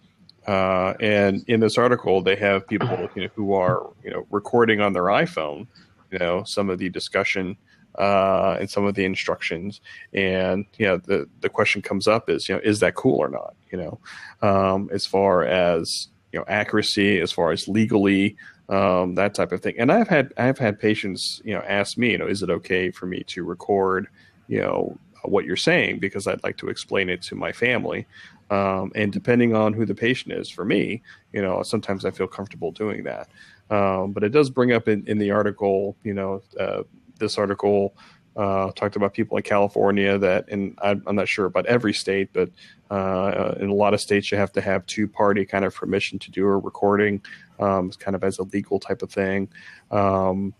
[0.45, 4.81] Uh, and in this article, they have people you know, who are you know recording
[4.81, 5.67] on their iPhone,
[6.11, 7.57] you know, some of the discussion
[7.97, 9.81] uh, and some of the instructions.
[10.13, 13.29] And you know, the the question comes up is you know, is that cool or
[13.29, 13.55] not?
[13.71, 13.99] You know,
[14.47, 18.35] um, as far as you know, accuracy, as far as legally,
[18.69, 19.75] um, that type of thing.
[19.77, 22.91] And I've had I've had patients you know ask me, you know, is it okay
[22.91, 24.07] for me to record,
[24.47, 28.05] you know, what you're saying because I'd like to explain it to my family.
[28.51, 31.01] Um, and depending on who the patient is, for me,
[31.33, 33.29] you know, sometimes I feel comfortable doing that.
[33.69, 36.83] Um, but it does bring up in, in the article, you know, uh,
[37.19, 37.95] this article
[38.35, 42.29] uh, talked about people in California that, and I'm, I'm not sure about every state,
[42.33, 42.49] but
[42.91, 46.19] uh, in a lot of states you have to have two party kind of permission
[46.19, 47.21] to do a recording,
[47.59, 49.47] um, kind of as a legal type of thing.
[49.89, 50.53] Um,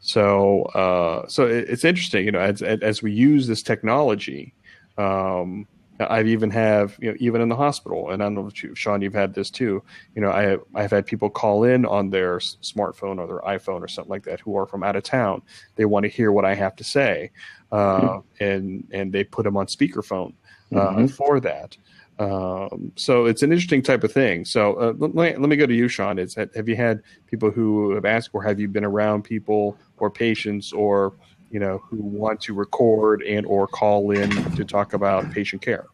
[0.00, 4.54] so, uh, so it, it's interesting, you know, as, as we use this technology,
[4.98, 5.66] um,
[6.00, 8.74] I've even have you know even in the hospital, and I don't know if you,
[8.74, 9.82] Sean, you've had this too.
[10.14, 13.82] You know, I have, I've had people call in on their smartphone or their iPhone
[13.82, 15.42] or something like that who are from out of town.
[15.76, 17.30] They want to hear what I have to say,
[17.70, 18.44] uh, mm-hmm.
[18.44, 20.34] and and they put them on speakerphone
[20.74, 21.06] uh, mm-hmm.
[21.06, 21.76] for that.
[22.18, 24.44] Um, so it's an interesting type of thing.
[24.44, 26.18] So uh, let, me, let me go to you, Sean.
[26.18, 30.10] Is have you had people who have asked, or have you been around people or
[30.10, 31.14] patients or
[31.52, 35.86] you know who want to record and or call in to talk about patient care?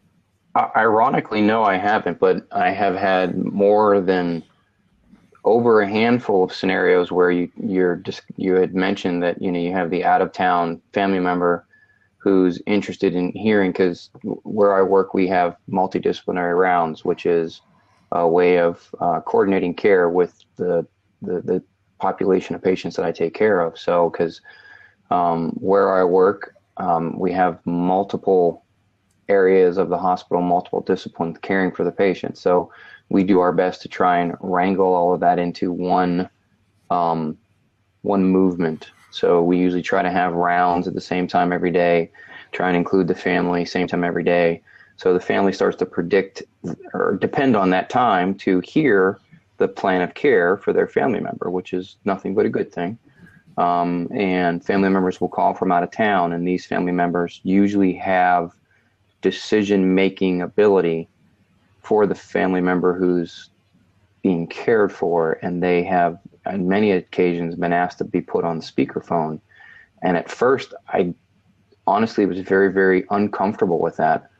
[0.75, 4.43] Ironically, no, I haven't, but I have had more than
[5.43, 9.59] over a handful of scenarios where you you're just you had mentioned that you know
[9.59, 11.65] you have the out of town family member
[12.17, 17.61] who's interested in hearing because where I work we have multidisciplinary rounds, which is
[18.11, 20.85] a way of uh, coordinating care with the,
[21.21, 21.63] the, the
[21.99, 23.79] population of patients that I take care of.
[23.79, 24.41] So because
[25.09, 28.63] um, where I work, um, we have multiple
[29.27, 32.37] areas of the hospital, multiple disciplines caring for the patient.
[32.37, 32.71] So
[33.09, 36.29] we do our best to try and wrangle all of that into one
[36.89, 37.37] um,
[38.01, 38.91] one movement.
[39.11, 42.11] So we usually try to have rounds at the same time every day,
[42.51, 44.61] try and include the family same time every day.
[44.97, 46.43] So the family starts to predict
[46.93, 49.19] or depend on that time to hear
[49.57, 52.97] the plan of care for their family member, which is nothing but a good thing.
[53.59, 57.93] Um, and family members will call from out of town, and these family members usually
[57.93, 58.53] have
[59.21, 61.09] decision making ability
[61.81, 63.49] for the family member who's
[64.21, 68.61] being cared for, and they have, on many occasions, been asked to be put on
[68.61, 69.41] speakerphone.
[70.01, 71.13] And at first, I
[71.85, 74.31] honestly was very, very uncomfortable with that.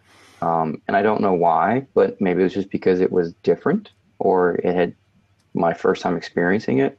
[0.41, 3.91] Um, and I don't know why, but maybe it was just because it was different
[4.19, 4.95] or it had
[5.53, 6.97] my first time experiencing it.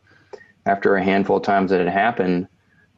[0.67, 2.49] After a handful of times that it happened,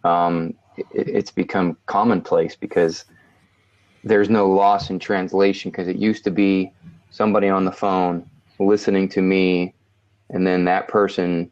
[0.05, 3.05] um, it, it's become commonplace because
[4.05, 6.73] there's no loss in translation because it used to be
[7.11, 9.75] somebody on the phone listening to me
[10.31, 11.51] and then that person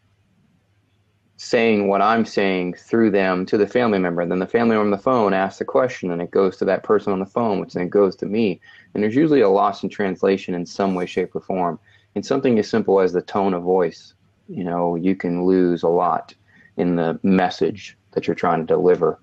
[1.37, 4.21] saying what I'm saying through them to the family member.
[4.21, 6.67] And Then the family member on the phone asks a question and it goes to
[6.67, 8.61] that person on the phone, which then goes to me.
[8.93, 11.79] And there's usually a loss in translation in some way, shape, or form.
[12.15, 14.13] In something as simple as the tone of voice,
[14.51, 16.35] you know, you can lose a lot
[16.77, 19.21] in the message that you're trying to deliver.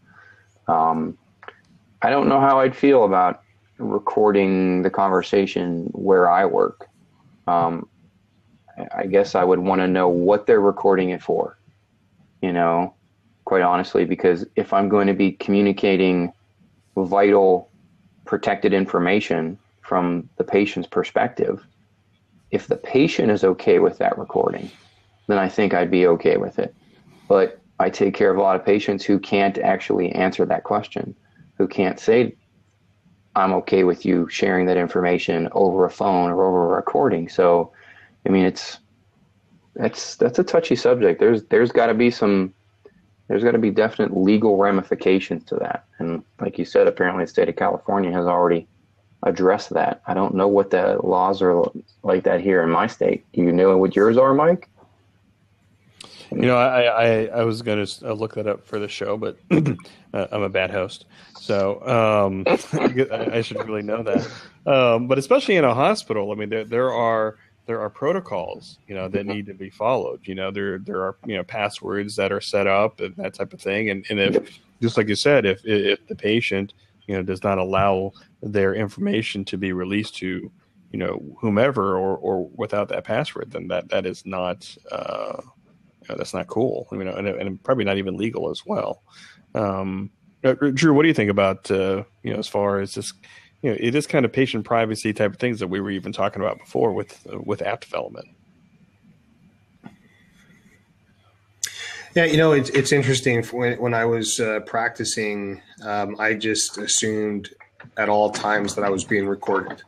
[0.68, 1.18] Um,
[2.02, 3.42] I don't know how I'd feel about
[3.78, 6.90] recording the conversation where I work.
[7.48, 7.88] Um,
[8.96, 11.58] I guess I would want to know what they're recording it for,
[12.42, 12.94] you know,
[13.46, 16.32] quite honestly, because if I'm going to be communicating
[16.96, 17.70] vital
[18.26, 21.66] protected information from the patient's perspective,
[22.52, 24.70] if the patient is okay with that recording,
[25.28, 26.74] then I think I'd be okay with it.
[27.28, 31.16] But I take care of a lot of patients who can't actually answer that question
[31.58, 32.36] who can't say,
[33.36, 37.30] I'm okay with you sharing that information over a phone or over a recording.
[37.30, 37.72] So,
[38.26, 38.80] I mean, it's,
[39.76, 41.20] that's, that's a touchy subject.
[41.20, 42.54] There's, there's gotta be some,
[43.28, 45.86] there's got to be definite legal ramifications to that.
[46.00, 48.68] And like you said, apparently the state of California has already
[49.24, 50.02] addressed that.
[50.08, 51.64] I don't know what the laws are
[52.04, 53.26] like that here in my state.
[53.34, 54.70] Do you know what yours are, Mike?
[56.32, 59.18] You know, I I, I was going to uh, look that up for the show,
[59.18, 61.06] but uh, I'm a bad host,
[61.40, 64.28] so um, I should really know that.
[64.66, 67.38] Um, but especially in a hospital, I mean, there there are
[67.68, 70.22] there are protocols, you know, that need to be followed.
[70.24, 73.54] You know, there there are you know passwords that are set up and that type
[73.54, 73.90] of thing.
[73.90, 76.74] And and if just like you said, if if the patient
[77.08, 80.52] you know does not allow their information to be released to
[80.92, 84.76] you know whomever or or without that password, then that that is not.
[84.92, 85.42] Uh,
[86.10, 86.88] know, that's not cool.
[86.92, 89.04] You know, and, and probably not even legal as well.
[89.56, 90.12] Um,
[90.44, 93.14] uh, Drew, what do you think about uh, you know as far as this?
[93.62, 96.12] You know, it is kind of patient privacy type of things that we were even
[96.12, 98.28] talking about before with uh, with app development.
[102.16, 103.44] Yeah, you know, it's it's interesting.
[103.46, 107.50] When when I was uh, practicing, um, I just assumed
[107.98, 109.84] at all times that I was being recorded,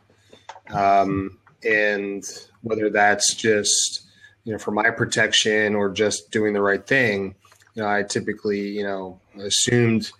[0.72, 2.24] um, and
[2.62, 4.09] whether that's just
[4.44, 7.34] you know, for my protection or just doing the right thing,
[7.74, 10.10] you know, I typically, you know, assumed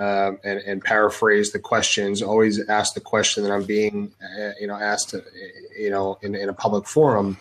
[0.00, 2.22] um, and, and, paraphrase the questions.
[2.22, 5.22] Always ask the question that I'm being, uh, you know, asked, to,
[5.78, 7.36] you know, in, in a public forum.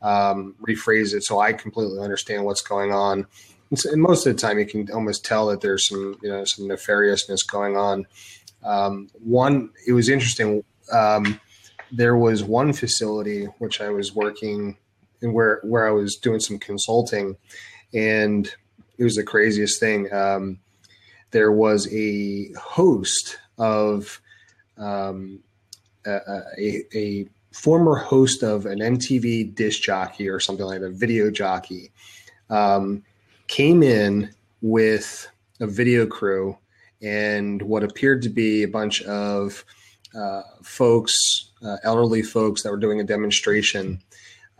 [0.00, 3.26] Um, rephrase it so I completely understand what's going on.
[3.84, 6.66] And most of the time, you can almost tell that there's some, you know, some
[6.66, 8.06] nefariousness going on.
[8.64, 10.64] Um, one, it was interesting.
[10.90, 11.40] Um,
[11.92, 14.76] there was one facility which I was working
[15.22, 17.36] in where where I was doing some consulting,
[17.94, 18.52] and
[18.98, 20.12] it was the craziest thing.
[20.12, 20.58] Um,
[21.30, 24.20] there was a host of
[24.78, 25.40] um,
[26.06, 26.18] a,
[26.58, 31.30] a, a, former host of an MTV disc jockey or something like that, a video
[31.30, 31.92] jockey,
[32.48, 33.02] um,
[33.46, 34.30] came in
[34.62, 35.28] with
[35.60, 36.56] a video crew
[37.02, 39.64] and what appeared to be a bunch of
[40.14, 44.00] uh, folks, uh, elderly folks that were doing a demonstration.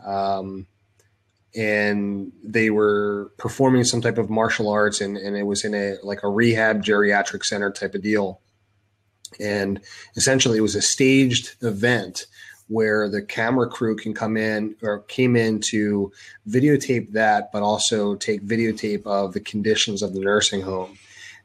[0.05, 0.67] Um,
[1.55, 5.95] and they were performing some type of martial arts and, and it was in a
[6.01, 8.41] like a rehab geriatric center type of deal.
[9.39, 9.79] And
[10.15, 12.25] essentially it was a staged event
[12.67, 16.11] where the camera crew can come in or came in to
[16.49, 20.97] videotape that but also take videotape of the conditions of the nursing home.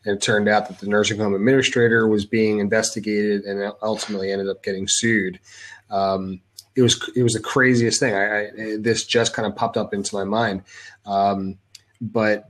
[0.04, 4.48] And it turned out that the nursing home administrator was being investigated and ultimately ended
[4.48, 5.38] up getting sued.
[5.90, 6.40] Um,
[6.78, 8.14] it was it was the craziest thing.
[8.14, 10.62] I, I this just kind of popped up into my mind,
[11.06, 11.58] um,
[12.00, 12.44] but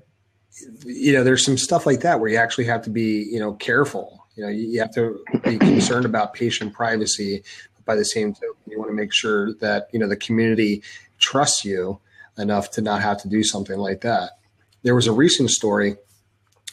[0.85, 3.55] you know, there's some stuff like that where you actually have to be you know
[3.55, 4.27] careful.
[4.37, 7.43] You know, you, you have to be concerned about patient privacy.
[7.75, 10.83] But by the same token, you want to make sure that you know the community
[11.19, 11.99] trusts you
[12.37, 14.33] enough to not have to do something like that.
[14.83, 15.97] There was a recent story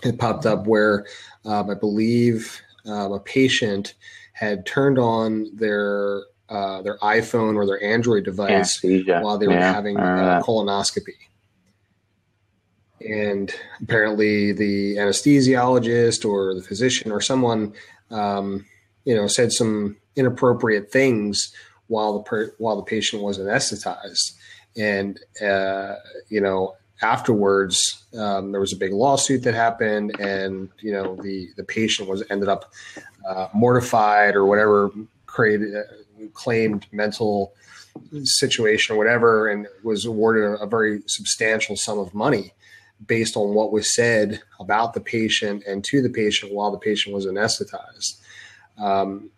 [0.04, 1.06] that popped up where
[1.46, 3.94] um, I believe um, a patient
[4.34, 9.22] had turned on their uh, their iPhone or their Android device Anesthesia.
[9.22, 11.16] while they were yeah, having a colonoscopy.
[13.02, 17.74] And apparently, the anesthesiologist or the physician or someone,
[18.10, 18.66] um,
[19.06, 21.54] you know, said some inappropriate things
[21.88, 24.34] while the per- while the patient was anesthetized.
[24.78, 25.96] And uh,
[26.30, 31.50] you know, afterwards, um, there was a big lawsuit that happened, and you know, the
[31.58, 32.72] the patient was ended up
[33.28, 34.92] uh, mortified or whatever
[35.26, 35.76] created
[36.34, 37.54] claimed mental
[38.24, 42.54] situation or whatever, and was awarded a, a very substantial sum of money
[43.06, 47.14] based on what was said about the patient and to the patient while the patient
[47.14, 48.22] was anesthetized.
[48.78, 49.30] Um,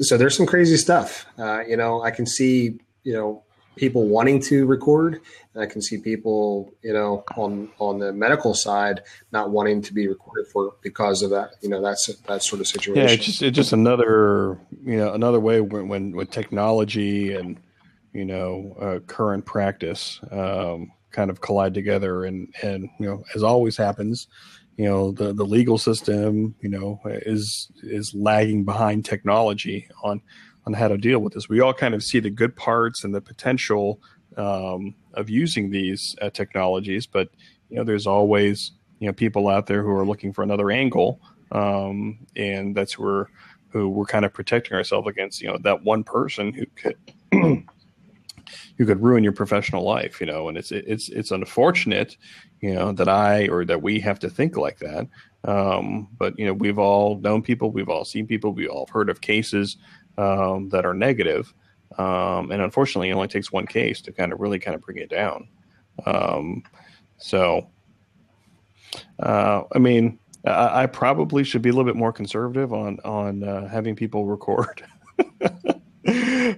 [0.00, 1.26] so there's some crazy stuff.
[1.38, 3.43] Uh, you know, I can see, you know,
[3.76, 5.20] people wanting to record
[5.54, 9.00] and i can see people you know on on the medical side
[9.32, 12.66] not wanting to be recorded for because of that you know that's that sort of
[12.66, 12.96] situation.
[12.96, 17.60] Yeah it's just it's just another you know another way when when, technology and
[18.12, 23.42] you know uh, current practice um, kind of collide together and and you know as
[23.42, 24.26] always happens
[24.76, 30.20] you know the the legal system you know is is lagging behind technology on
[30.66, 31.48] on how to deal with this.
[31.48, 34.00] We all kind of see the good parts and the potential
[34.36, 37.28] um, of using these uh, technologies, but
[37.68, 41.20] you know, there's always you know people out there who are looking for another angle,
[41.52, 43.28] um, and that's where
[43.68, 45.40] who we're kind of protecting ourselves against.
[45.40, 46.96] You know, that one person who could.
[48.76, 52.16] who could ruin your professional life, you know, and it's it's it's unfortunate,
[52.60, 55.06] you know, that I or that we have to think like that.
[55.44, 59.10] Um, but you know, we've all known people, we've all seen people, we all heard
[59.10, 59.76] of cases
[60.18, 61.52] um, that are negative.
[61.98, 64.98] Um, and unfortunately, it only takes one case to kind of really kind of bring
[64.98, 65.48] it down.
[66.04, 66.64] Um,
[67.18, 67.68] so,
[69.20, 73.44] uh, I mean, I, I, probably should be a little bit more conservative on on
[73.44, 74.84] uh, having people record.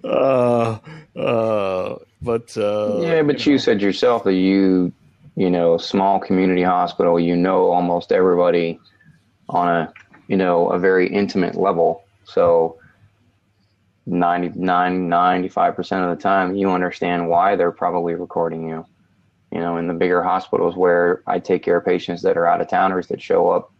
[0.04, 0.78] uh,
[1.16, 3.52] uh, but uh, yeah, but you, know.
[3.52, 4.92] you said yourself that you,
[5.36, 8.80] you know, small community hospital, you know, almost everybody
[9.48, 9.92] on a,
[10.28, 12.04] you know, a very intimate level.
[12.24, 12.78] So
[14.06, 18.86] 99 95% of the time you understand why they're probably recording you.
[19.50, 22.60] You know in the bigger hospitals where i take care of patients that are out
[22.60, 23.72] of towners that show up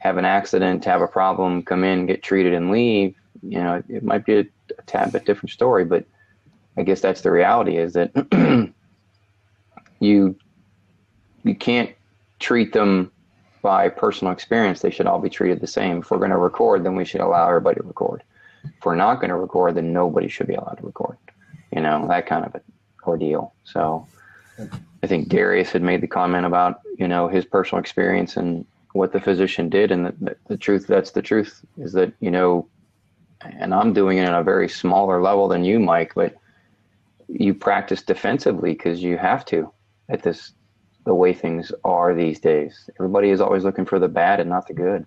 [0.00, 4.02] have an accident have a problem come in get treated and leave you know it
[4.02, 4.40] might be a,
[4.78, 6.04] a tad bit different story but
[6.76, 8.10] i guess that's the reality is that
[10.00, 10.36] you
[11.44, 11.90] you can't
[12.38, 13.10] treat them
[13.62, 14.80] by personal experience.
[14.80, 15.98] They should all be treated the same.
[15.98, 18.22] If we're going to record then we should allow everybody to record
[18.64, 21.16] if we're not going to record, then nobody should be allowed to record.
[21.72, 22.60] You know, that kind of
[23.06, 23.54] ordeal.
[23.64, 24.06] So
[25.02, 29.12] I think Darius had made the comment about, you know, his personal experience and what
[29.12, 29.90] the physician did.
[29.90, 32.68] And the, the, the truth, that's the truth, is that, you know,
[33.42, 36.34] and I'm doing it on a very smaller level than you, Mike, but
[37.28, 39.72] you practice defensively because you have to
[40.08, 40.52] at this
[41.06, 42.90] the way things are these days.
[42.98, 45.06] Everybody is always looking for the bad and not the good.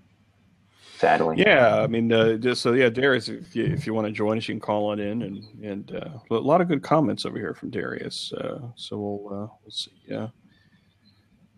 [1.03, 1.35] Sadly.
[1.37, 4.37] Yeah, I mean, uh, just so yeah, Darius, if you, if you want to join
[4.37, 7.37] us, you can call on in, and and uh, a lot of good comments over
[7.37, 8.31] here from Darius.
[8.31, 9.91] Uh, so we'll uh, we'll see.
[10.07, 10.29] Yeah.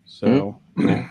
[0.04, 0.60] So.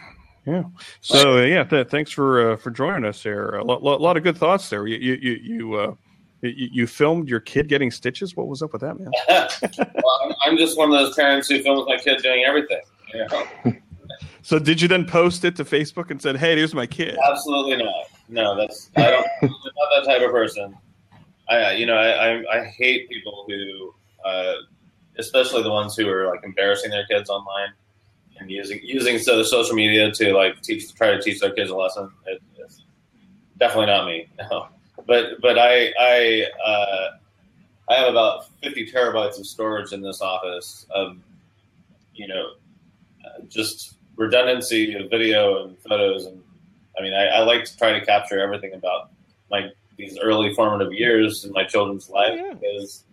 [0.47, 0.65] Yeah.
[1.01, 3.55] So yeah, th- thanks for uh, for joining us there.
[3.55, 4.85] A lot, lot, of good thoughts there.
[4.85, 5.95] You you you uh,
[6.41, 8.35] you, you, filmed your kid getting stitches.
[8.35, 9.09] What was up with that, man?
[9.27, 12.81] well, I'm just one of those parents who films my kid doing everything.
[13.11, 13.73] You know?
[14.43, 17.17] so did you then post it to Facebook and said, "Hey, here's my kid"?
[17.27, 18.05] Absolutely not.
[18.27, 19.27] No, that's I don't.
[19.41, 20.75] I'm not that type of person.
[21.49, 23.93] I you know I I, I hate people who,
[24.27, 24.55] uh,
[25.17, 27.69] especially the ones who are like embarrassing their kids online
[28.39, 31.75] and using using so social media to like teach try to teach their kids a
[31.75, 32.09] lesson.
[32.25, 32.83] It, it's
[33.59, 34.27] definitely not me.
[34.49, 34.67] No.
[35.07, 37.07] But but I I uh,
[37.89, 41.17] I have about fifty terabytes of storage in this office of
[42.15, 42.53] you know
[43.23, 46.41] uh, just redundancy of video and photos and
[46.97, 49.11] I mean I, I like to try to capture everything about
[49.49, 52.53] my these early formative years in my children's oh, life oh, yeah.
[52.53, 53.03] because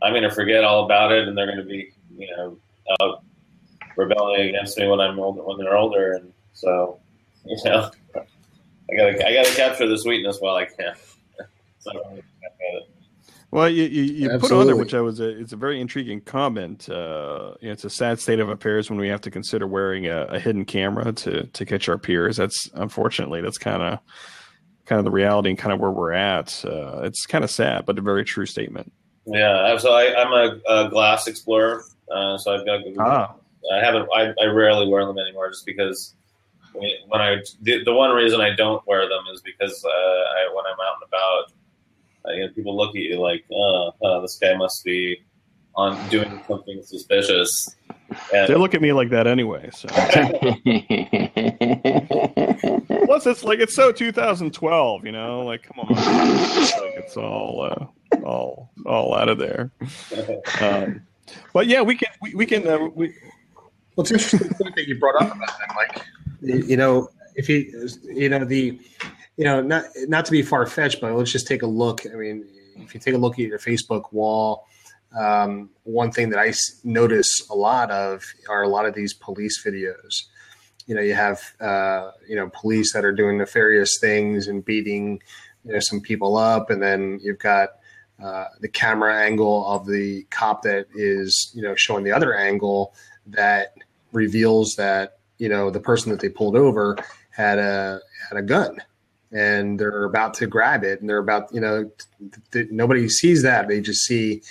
[0.00, 2.58] I'm going to forget all about it and they're going to be you know
[3.00, 3.22] out
[3.96, 6.98] rebelling against me when I'm older, when they're older, and so
[7.44, 10.94] you know, I gotta I gotta capture the sweetness while I can.
[11.78, 12.22] so,
[13.52, 16.22] well, you, you, you put on there, which I was a, it's a very intriguing
[16.22, 16.88] comment.
[16.88, 20.06] Uh, you know, it's a sad state of affairs when we have to consider wearing
[20.06, 22.38] a, a hidden camera to to catch our peers.
[22.38, 23.98] That's unfortunately that's kind of
[24.86, 26.64] kind of the reality and kind of where we're at.
[26.64, 28.90] Uh, it's kind of sad, but a very true statement.
[29.26, 31.84] Yeah, so I, am a, a, glass explorer.
[32.10, 33.34] Uh, so I've got ah.
[33.72, 34.08] I haven't.
[34.16, 36.14] I, I rarely wear them anymore, just because
[36.72, 40.64] when I the, the one reason I don't wear them is because uh, I, when
[40.64, 41.52] I'm out and about,
[42.26, 45.20] uh, you know, people look at you like, oh, oh, this guy must be
[45.74, 47.74] on doing something suspicious.
[48.32, 49.70] And, they look at me like that anyway.
[49.72, 49.88] So.
[53.06, 55.44] Plus, it's like it's so 2012, you know.
[55.44, 57.86] Like, come on, it's, like it's all uh,
[58.24, 59.70] all all out of there.
[60.60, 61.00] Um,
[61.54, 63.14] but yeah, we can we, we can uh, we
[63.96, 66.02] well, it's interesting that you brought up about that, Mike.
[66.40, 68.80] You know, if you, you know, the,
[69.36, 72.06] you know, not not to be far fetched, but let's just take a look.
[72.06, 74.66] I mean, if you take a look at your Facebook wall,
[75.18, 76.52] um, one thing that I
[76.84, 80.24] notice a lot of are a lot of these police videos.
[80.86, 85.22] You know, you have uh, you know police that are doing nefarious things and beating
[85.64, 87.70] you know some people up, and then you've got
[88.22, 92.94] uh, the camera angle of the cop that is you know showing the other angle
[93.26, 93.74] that
[94.12, 96.98] reveals that you know the person that they pulled over
[97.30, 98.78] had a had a gun
[99.32, 103.42] and they're about to grab it and they're about you know th- th- nobody sees
[103.42, 104.42] that they just see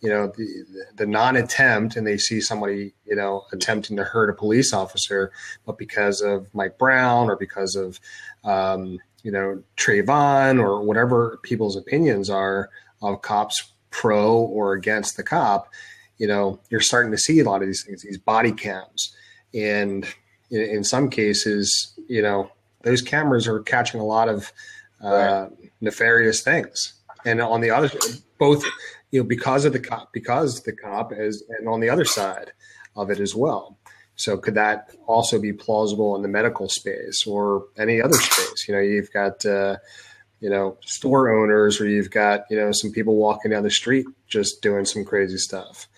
[0.00, 0.64] you know the,
[0.96, 5.32] the non-attempt and they see somebody you know attempting to hurt a police officer
[5.66, 7.98] but because of mike brown or because of
[8.44, 12.70] um, you know Trayvon or whatever people's opinions are
[13.02, 15.68] of cops pro or against the cop
[16.18, 19.16] you know, you're starting to see a lot of these things, these body cams.
[19.54, 20.04] And
[20.50, 22.50] in, in some cases, you know,
[22.82, 24.52] those cameras are catching a lot of
[25.02, 25.08] uh,
[25.50, 25.70] right.
[25.80, 26.94] nefarious things.
[27.24, 27.90] And on the other,
[28.38, 28.64] both,
[29.10, 32.52] you know, because of the cop, because the cop is, and on the other side
[32.96, 33.78] of it as well.
[34.16, 38.66] So could that also be plausible in the medical space or any other space?
[38.66, 39.76] You know, you've got, uh,
[40.40, 44.06] you know, store owners, or you've got, you know, some people walking down the street
[44.28, 45.88] just doing some crazy stuff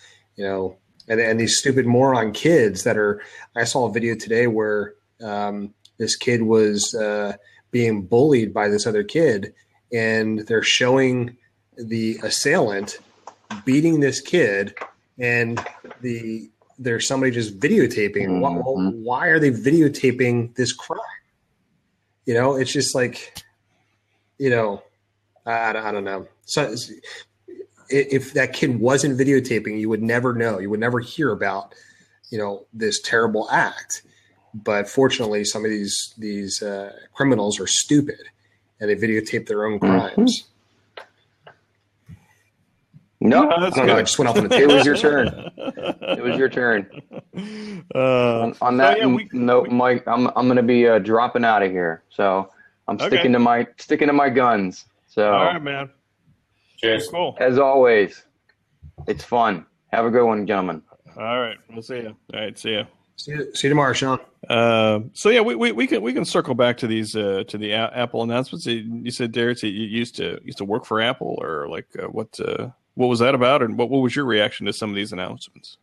[0.41, 0.75] you know,
[1.07, 3.21] and, and these stupid moron kids that are.
[3.55, 7.37] I saw a video today where um, this kid was uh,
[7.71, 9.53] being bullied by this other kid,
[9.93, 11.37] and they're showing
[11.77, 12.99] the assailant
[13.65, 14.75] beating this kid,
[15.19, 15.65] and
[16.01, 18.27] the there's somebody just videotaping.
[18.27, 18.41] Mm-hmm.
[18.41, 20.99] Why, why are they videotaping this crime?
[22.25, 23.45] You know, it's just like,
[24.39, 24.83] you know,
[25.45, 26.27] I, I don't know.
[26.47, 26.75] So
[27.91, 30.59] if that kid wasn't videotaping, you would never know.
[30.59, 31.75] You would never hear about,
[32.31, 34.03] you know, this terrible act.
[34.53, 38.21] But fortunately, some of these these uh, criminals are stupid,
[38.81, 40.45] and they videotape their own crimes.
[43.21, 44.57] No, no I, know, I just went off on the.
[44.57, 45.29] It was your turn.
[45.57, 46.89] It was your turn.
[47.95, 50.89] Uh, on, on, that oh, yeah, we, note, we, Mike, I'm I'm going to be
[50.89, 52.03] uh, dropping out of here.
[52.11, 52.51] So
[52.89, 53.09] I'm okay.
[53.09, 54.87] sticking to my sticking to my guns.
[55.07, 55.91] So all right, man.
[56.79, 57.09] Cheers.
[57.09, 57.37] Cool.
[57.39, 58.25] As always,
[59.07, 59.67] it's fun.
[59.93, 60.83] Have a good one, gentlemen.
[61.17, 61.59] All right.
[61.69, 62.17] We'll see you.
[62.33, 62.59] All right.
[62.59, 62.87] See you.
[63.17, 64.19] See you, see you tomorrow, Sean.
[64.51, 67.57] Uh, so yeah, we, we, we can we can circle back to these uh, to
[67.57, 68.67] the a- Apple announcements.
[68.67, 72.39] You said Derek, you used to used to work for Apple, or like uh, what
[72.41, 75.13] uh, what was that about, and what what was your reaction to some of these
[75.13, 75.79] announcements?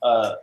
[0.00, 0.34] Uh,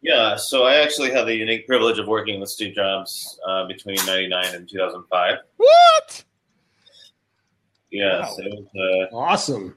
[0.00, 3.96] Yeah, so I actually had the unique privilege of working with Steve Jobs uh, between
[4.06, 5.34] '99 and 2005.
[5.56, 6.24] What?
[7.90, 8.44] Yes, Wow.
[8.46, 9.08] it was.
[9.12, 9.74] Awesome.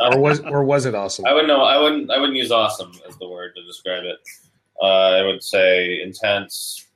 [0.00, 1.26] Or was or was it awesome?
[1.26, 1.62] I wouldn't know.
[1.62, 2.10] I wouldn't.
[2.10, 4.18] I wouldn't use awesome as the word to describe it.
[4.80, 6.86] Uh, I would say intense,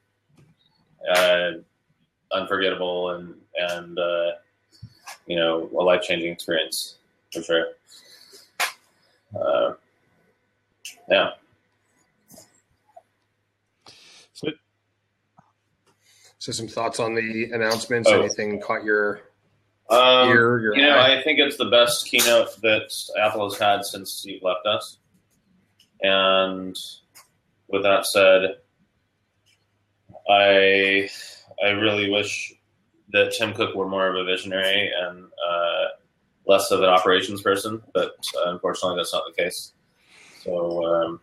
[1.15, 1.53] uh,
[2.33, 4.31] unforgettable, and and uh,
[5.27, 6.97] you know a life changing experience
[7.33, 7.67] for sure.
[9.39, 9.73] Uh,
[11.11, 11.31] yeah.
[14.33, 14.49] So,
[16.39, 18.09] So some thoughts on the announcements.
[18.11, 18.19] Oh.
[18.21, 19.21] Anything caught your
[19.91, 20.59] Um, ear?
[20.61, 21.19] Your You know, eye?
[21.19, 24.99] I think it's the best keynote that Apple has had since Steve left us.
[26.03, 26.77] And
[27.69, 28.57] with that said,
[30.29, 31.09] I
[31.63, 32.55] I really wish
[33.11, 35.85] that Tim Cook were more of a visionary and uh,
[36.47, 39.73] less of an operations person, but uh, unfortunately, that's not the case.
[40.43, 41.21] So um,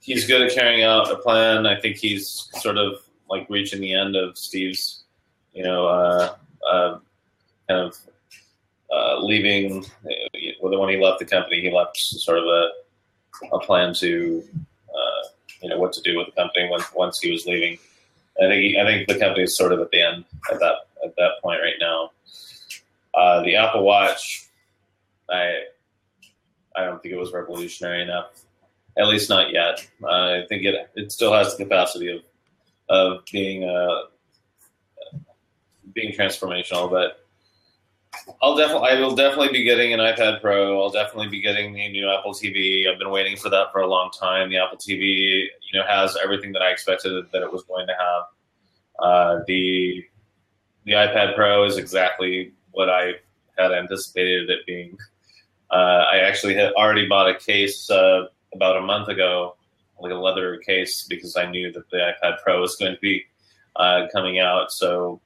[0.00, 1.66] he's good at carrying out a plan.
[1.66, 5.04] I think he's sort of like reaching the end of Steve's,
[5.52, 6.34] you know, uh,
[6.70, 6.98] uh,
[7.68, 7.96] kind of
[8.92, 9.84] uh, leaving.
[10.60, 12.70] Well, when he left the company, he left sort of a,
[13.52, 14.42] a plan to,
[14.88, 15.28] uh,
[15.62, 17.78] you know, what to do with the company once once he was leaving.
[18.40, 20.74] I think he, I think the company is sort of at the end at that
[21.04, 22.10] at that point right now.
[23.12, 24.46] Uh, the Apple Watch,
[25.30, 25.64] I
[26.76, 28.30] I don't think it was revolutionary enough,
[28.96, 29.86] at least not yet.
[30.08, 32.22] I think it it still has the capacity of
[32.88, 34.02] of being uh,
[35.94, 37.26] being transformational, but
[38.42, 40.82] I'll definitely I will definitely be getting an iPad Pro.
[40.82, 42.90] I'll definitely be getting the new Apple TV.
[42.90, 44.50] I've been waiting for that for a long time.
[44.50, 47.94] The Apple TV, you know, has everything that I expected that it was going to
[47.94, 48.22] have.
[48.98, 50.04] Uh, the
[50.84, 53.14] the iPad Pro is exactly what I
[53.58, 54.96] had anticipated it being.
[55.70, 59.56] Uh, I actually had already bought a case uh, about a month ago,
[60.00, 63.24] like a leather case, because I knew that the iPad Pro was going to be
[63.76, 64.72] uh, coming out.
[64.72, 65.20] So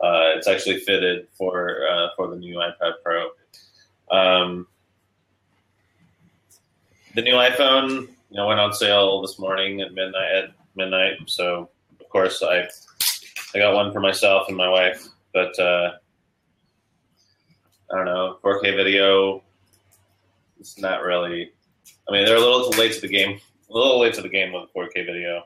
[0.00, 3.30] uh, it's actually fitted for uh, for the new iPad Pro.
[4.10, 4.66] Um,
[7.14, 10.34] the new iPhone, you know, went on sale this morning at midnight.
[10.34, 11.68] At midnight, so
[12.00, 12.68] of course I
[13.54, 15.92] I got one for myself and my wife, but uh,
[17.90, 19.42] I don't know 4K video.
[20.60, 21.52] It's not really.
[22.08, 23.40] I mean, they're a little late to the game.
[23.68, 25.42] A little late to the game with 4K video.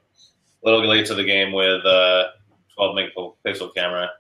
[0.65, 2.29] A little late to the game with uh,
[2.77, 4.11] 12 megapixel camera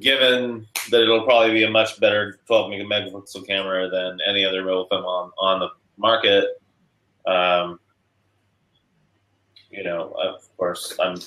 [0.00, 4.86] given that it'll probably be a much better 12 megapixel camera than any other mobile
[4.88, 6.60] phone on, on the market,
[7.26, 7.80] um,
[9.70, 11.18] you know, of course, I'm.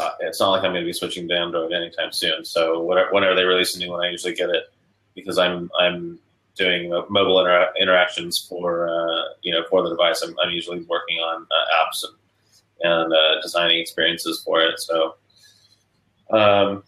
[0.00, 2.44] Uh, it's not like I'm going to be switching to Android anytime soon.
[2.44, 4.64] So whenever they release a new one, I usually get it
[5.14, 6.18] because I'm I'm
[6.56, 10.22] doing mobile intera- interactions for uh, you know for the device.
[10.22, 12.14] I'm, I'm usually working on uh, apps and
[12.82, 14.80] and uh, designing experiences for it.
[14.80, 15.16] So.
[16.30, 16.82] Um,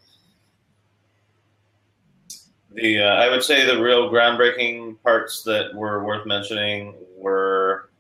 [2.77, 7.91] the uh, I would say the real groundbreaking parts that were worth mentioning were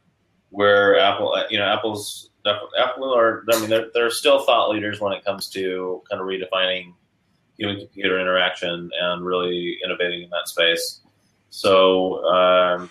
[0.50, 3.42] where Apple, uh, you know, Apple's Apple are.
[3.50, 6.92] I mean, they're they're still thought leaders when it comes to kind of redefining
[7.58, 11.00] human computer interaction and really innovating in that space.
[11.48, 12.90] So um,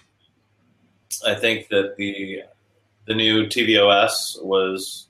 [1.26, 2.42] I think that the
[3.06, 5.08] the new tvOS was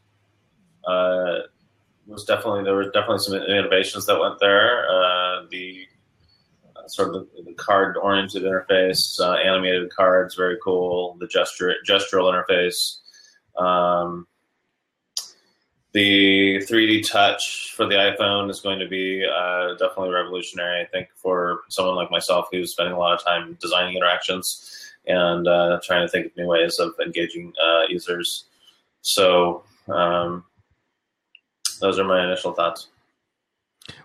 [0.86, 1.40] uh,
[2.06, 4.90] was definitely there were definitely some innovations that went there.
[4.90, 5.85] Uh, the
[6.88, 11.18] sort of the, the card oriented interface, uh, animated cards, very cool.
[11.20, 13.00] The gesture gestural interface,
[13.58, 14.28] um,
[15.96, 20.82] the 3D touch for the iPhone is going to be uh, definitely revolutionary.
[20.82, 25.48] I think for someone like myself who's spending a lot of time designing interactions and
[25.48, 28.46] uh, trying to think of new ways of engaging uh, users.
[29.04, 30.44] So um,
[31.80, 32.88] those are my initial thoughts.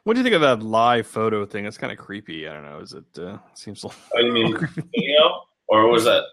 [0.04, 1.64] What do you think of that live photo thing?
[1.64, 2.48] It's kind of creepy.
[2.48, 2.80] I don't know.
[2.80, 4.56] Is it uh, seems Like Oh, you mean
[4.94, 6.24] video, or was that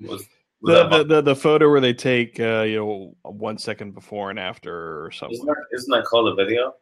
[0.00, 0.26] was, was
[0.62, 4.30] the, that the, the the photo where they take uh, you know one second before
[4.30, 5.34] and after or something?
[5.34, 6.74] isn't that, isn't that called a video?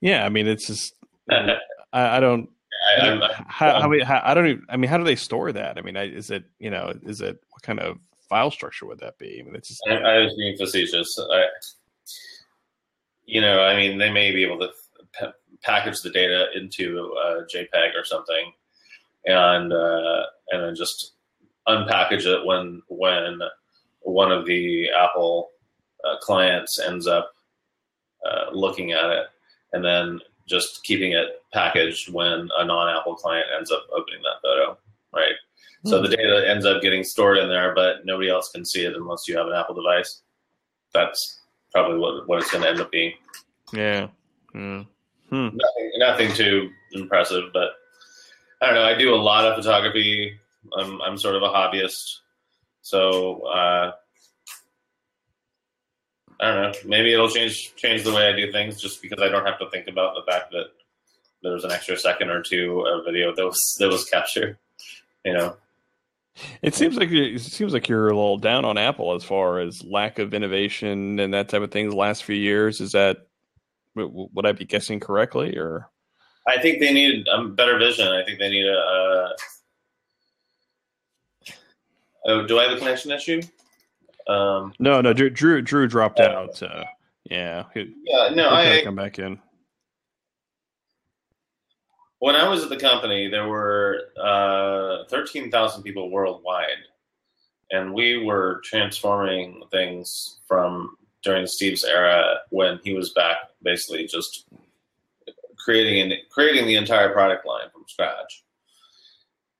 [0.00, 0.94] Yeah, I mean it's just
[1.30, 1.56] I,
[1.92, 2.48] I, I don't
[3.00, 5.78] I'm, how, how, how I don't even, I mean how do they store that?
[5.78, 7.98] I mean I, is it you know is it what kind of
[8.28, 9.38] file structure would that be?
[9.40, 11.18] I mean it's just I, I was being facetious.
[11.32, 11.46] I,
[13.28, 14.70] you know, I mean, they may be able to
[15.18, 15.26] p-
[15.62, 18.52] package the data into a JPEG or something,
[19.26, 21.12] and uh, and then just
[21.66, 23.40] unpackage it when when
[24.00, 25.50] one of the Apple
[26.04, 27.32] uh, clients ends up
[28.28, 29.26] uh, looking at it,
[29.72, 34.78] and then just keeping it packaged when a non-Apple client ends up opening that photo,
[35.14, 35.34] right?
[35.84, 38.96] So the data ends up getting stored in there, but nobody else can see it
[38.96, 40.22] unless you have an Apple device.
[40.92, 41.40] That's
[41.72, 43.12] probably what, what it's going to end up being.
[43.72, 44.08] Yeah.
[44.54, 44.86] Mm.
[45.30, 45.48] Hmm.
[45.54, 47.70] Nothing, nothing too impressive, but
[48.62, 48.84] I don't know.
[48.84, 50.38] I do a lot of photography.
[50.76, 52.18] I'm, I'm sort of a hobbyist,
[52.82, 53.92] so uh,
[56.40, 56.72] I don't know.
[56.84, 59.70] Maybe it'll change change the way I do things, just because I don't have to
[59.70, 60.66] think about the fact that
[61.42, 64.58] there was an extra second or two of video that was that was captured.
[65.24, 65.56] You know,
[66.62, 69.60] It seems like you- it seems like you're a little down on Apple as far
[69.60, 73.26] as lack of innovation and that type of things The last few years, is that
[74.06, 75.90] would I be guessing correctly, or
[76.46, 78.08] I think they need a better vision.
[78.08, 78.78] I think they need a.
[78.78, 79.28] Uh,
[82.26, 83.42] oh, do I have a connection issue?
[84.28, 85.00] Um, no?
[85.00, 86.62] No, Drew Drew, Drew dropped out.
[86.62, 86.84] Uh,
[87.24, 89.38] yeah, he, yeah, no, I, come back in.
[92.18, 96.68] when I was at the company, there were uh, 13,000 people worldwide.
[97.70, 104.46] And we were transforming things from during Steve's era when he was back, basically just
[105.56, 108.44] creating and creating the entire product line from scratch.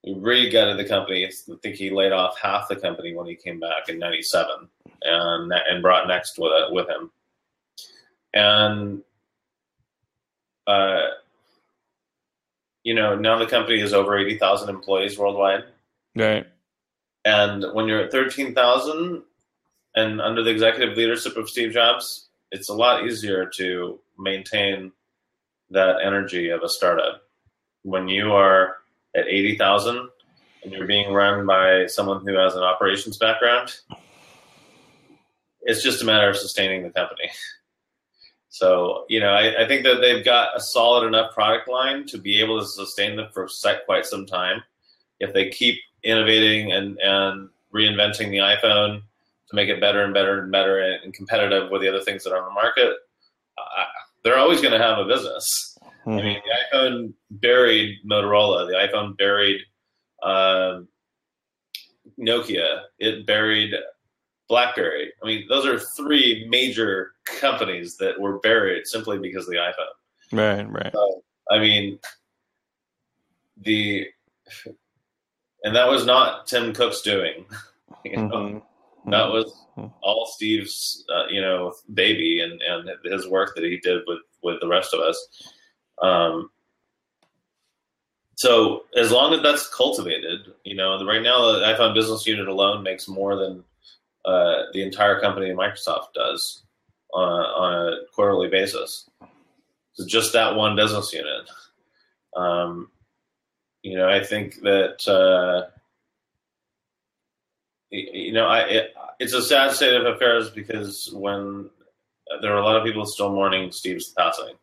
[0.02, 1.26] He re-gutted the company.
[1.26, 1.30] I
[1.62, 4.68] think he laid off half the company when he came back in '97,
[5.02, 7.10] and and brought Next with it with him.
[8.32, 9.02] And
[10.66, 11.08] uh,
[12.84, 15.64] you know, now the company is over 80,000 employees worldwide.
[16.14, 16.46] Right.
[17.24, 19.22] And when you're at 13,000
[19.98, 24.92] and under the executive leadership of Steve Jobs, it's a lot easier to maintain
[25.70, 27.22] that energy of a startup.
[27.82, 28.76] When you are
[29.14, 30.08] at 80,000
[30.62, 33.76] and you're being run by someone who has an operations background,
[35.62, 37.30] it's just a matter of sustaining the company.
[38.50, 42.18] So, you know, I, I think that they've got a solid enough product line to
[42.18, 43.46] be able to sustain them for
[43.86, 44.64] quite some time.
[45.20, 49.02] If they keep innovating and, and reinventing the iPhone
[49.50, 52.32] to make it better and better and better and, competitive with the other things that
[52.32, 52.88] are on the market,
[53.58, 53.84] uh,
[54.24, 55.76] they're always going to have a business.
[56.06, 56.40] I mean,
[56.72, 58.66] the iPhone buried Motorola.
[58.66, 59.60] The iPhone buried
[60.22, 60.88] um,
[62.18, 62.82] Nokia.
[62.98, 63.74] It buried
[64.48, 65.12] BlackBerry.
[65.22, 70.32] I mean, those are three major companies that were buried simply because of the iPhone.
[70.32, 70.70] Right.
[70.70, 70.94] Right.
[71.50, 71.98] I mean,
[73.60, 74.06] the
[75.64, 77.44] and that was not Tim Cook's doing.
[78.04, 78.62] You know, Mhm.
[79.10, 79.54] That was
[80.02, 84.60] all Steve's, uh, you know, baby and, and his work that he did with, with
[84.60, 85.28] the rest of us.
[86.02, 86.50] Um,
[88.36, 92.82] so as long as that's cultivated, you know, right now the iPhone business unit alone
[92.82, 93.64] makes more than
[94.24, 96.62] uh, the entire company Microsoft does
[97.12, 99.08] on a, on a quarterly basis.
[99.94, 101.48] So just that one business unit.
[102.36, 102.90] Um,
[103.82, 105.70] you know, I think that uh,
[107.90, 111.70] you know, I it, it's a sad state of affairs because when
[112.40, 114.54] there are a lot of people still mourning Steve's passing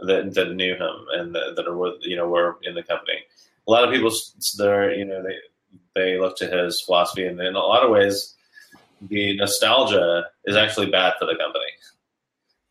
[0.00, 3.18] that that knew him and that, that are with you know were in the company.
[3.66, 4.10] A lot of people
[4.58, 5.36] there, you know, they
[5.94, 8.34] they look to his philosophy, and in a lot of ways,
[9.00, 11.64] the nostalgia is actually bad for the company.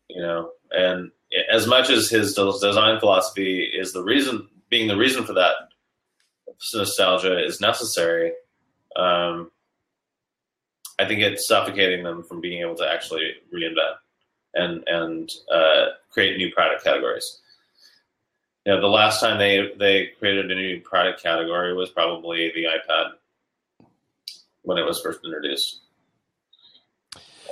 [0.08, 1.10] You know, and
[1.50, 5.54] as much as his design philosophy is the reason, being the reason for that
[6.74, 8.32] nostalgia is necessary.
[8.94, 9.50] Um,
[10.98, 13.96] I think it's suffocating them from being able to actually reinvent
[14.54, 17.40] and and uh, create new product categories.
[18.66, 22.64] You know, the last time they they created a new product category was probably the
[22.64, 23.12] iPad
[24.62, 25.80] when it was first introduced.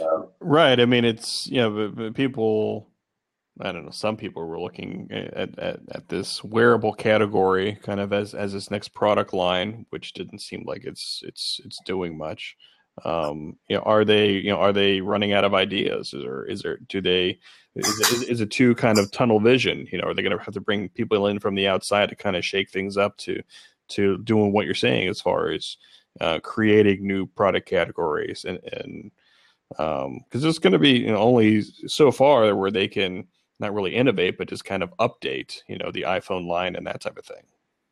[0.01, 0.79] Um, Right.
[0.79, 2.87] I mean, it's you know, but, but people.
[3.63, 3.91] I don't know.
[3.91, 8.71] Some people were looking at, at, at this wearable category kind of as as this
[8.71, 12.57] next product line, which didn't seem like it's it's it's doing much.
[13.05, 16.13] Um, you know, are they you know are they running out of ideas?
[16.13, 17.39] Is there is there do they
[17.75, 19.87] is it, is, is it too kind of tunnel vision?
[19.91, 22.17] You know, are they going to have to bring people in from the outside to
[22.17, 23.43] kind of shake things up to
[23.91, 25.77] to doing what you're saying as far as
[26.21, 29.11] uh, creating new product categories and and
[29.71, 33.27] because it's going to be you know, only so far where they can
[33.61, 37.01] not really innovate, but just kind of update, you know, the iPhone line and that
[37.01, 37.45] type of thing.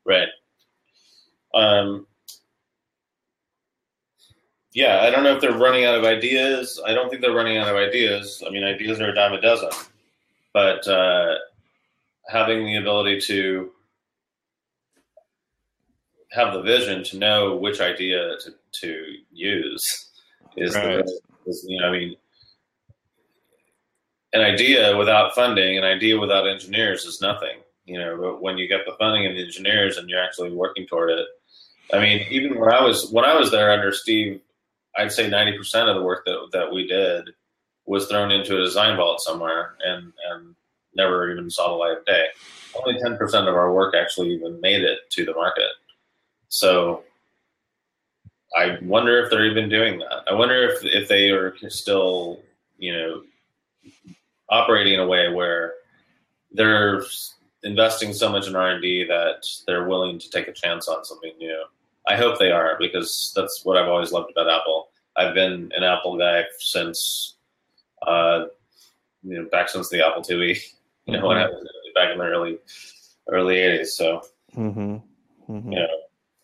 [0.05, 0.29] Right.
[1.55, 2.07] Um,
[4.79, 6.81] yeah, I don't know if they're running out of ideas.
[6.87, 8.45] I don't think they're running out of ideas.
[8.47, 9.71] I mean, ideas are a dime a dozen,
[10.55, 11.35] but uh,
[12.29, 13.73] having the ability to
[16.31, 19.83] have the vision to know which idea to, to use
[20.57, 21.05] is, Right.
[21.05, 22.17] the, is you know, I mean,
[24.33, 27.59] an idea without funding, an idea without engineers is nothing.
[27.85, 30.87] You know, but when you get the funding and the engineers and you're actually working
[30.87, 31.27] toward it,
[31.93, 34.41] I mean, even when I was when I was there under Steve,
[34.99, 37.31] I'd say ninety percent of the work that that we did
[37.87, 40.55] was thrown into a design vault somewhere and and
[40.95, 42.27] never even saw the light of day.
[42.75, 45.71] Only ten percent of our work actually even made it to the market.
[46.49, 47.05] So
[48.57, 50.25] I wonder if they're even doing that.
[50.31, 52.41] I wonder if if they are still,
[52.79, 53.23] you know,
[54.49, 55.75] operating in a way where
[56.53, 57.03] they're
[57.63, 61.05] investing so much in R and D that they're willing to take a chance on
[61.05, 61.63] something new.
[62.09, 64.89] I hope they are because that's what I've always loved about Apple.
[65.17, 67.37] I've been an Apple guy since,
[68.07, 68.45] uh,
[69.23, 70.59] you know, back since the Apple IIe,
[71.07, 71.65] you know, mm-hmm.
[71.95, 72.59] back in the early
[73.29, 73.89] early '80s.
[73.89, 74.23] So,
[74.57, 74.97] mm-hmm.
[75.53, 75.73] Mm-hmm.
[75.73, 75.89] you know,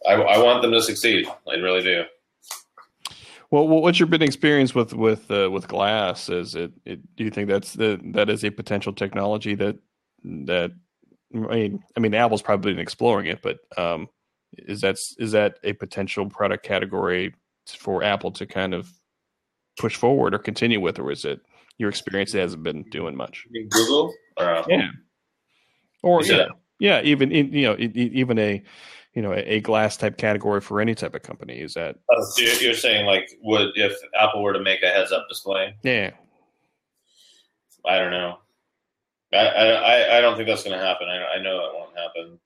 [0.07, 1.27] I, I want them to succeed.
[1.51, 2.05] I really do.
[3.51, 6.29] Well, what's your been experience with with uh, with glass?
[6.29, 9.77] Is it, it, Do you think that's the that is a potential technology that
[10.25, 10.73] that
[11.35, 14.09] I mean I mean Apple's probably been exploring it, but um,
[14.59, 17.35] is that is that a potential product category
[17.67, 18.89] for Apple to kind of
[19.79, 21.41] push forward or continue with, or is it
[21.79, 23.47] your experience hasn't been doing much?
[23.71, 24.73] Google or Apple?
[24.73, 24.89] Yeah,
[26.03, 26.49] or yeah,
[26.79, 28.63] yeah, even you know even a
[29.15, 31.61] you know a, glass type category for any type of company.
[31.61, 35.13] Is that uh, so you're saying like would if Apple were to make a heads
[35.13, 35.75] up display?
[35.83, 36.11] Yeah,
[37.87, 38.39] I don't know.
[39.33, 41.09] I I, I don't think that's going to happen.
[41.09, 42.39] I, I know that won't happen.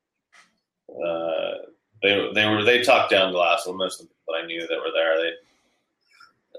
[0.91, 1.71] Uh,
[2.03, 3.67] they they were they talked down glass.
[3.67, 5.33] Most of the people I knew that were there, they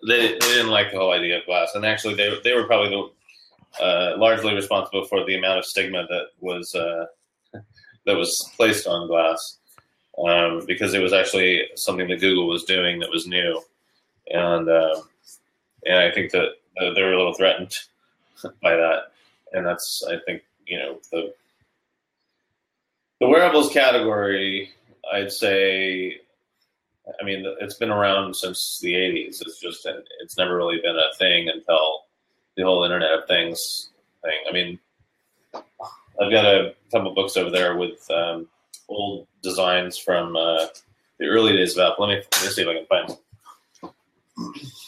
[0.08, 2.90] they, they didn't like the whole idea of glass, and actually they they were probably
[2.90, 7.06] the uh, largely responsible for the amount of stigma that was uh,
[8.06, 9.58] that was placed on glass
[10.28, 13.62] um, because it was actually something that Google was doing that was new,
[14.28, 15.02] and uh,
[15.86, 17.76] and I think that they were a little threatened
[18.62, 19.12] by that,
[19.54, 21.34] and that's I think you know the
[23.20, 24.72] the wearables category
[25.12, 26.18] I'd say,
[27.20, 29.42] I mean, it's been around since the '80s.
[29.42, 29.88] It's just
[30.22, 32.06] it's never really been a thing until
[32.56, 33.90] the whole Internet of Things
[34.24, 34.38] thing.
[34.48, 34.80] I mean,
[35.54, 38.48] I've got a couple books over there with um,
[38.88, 40.66] old designs from uh,
[41.20, 42.08] the early days of Apple.
[42.08, 43.18] Let me, let me see if I can find them.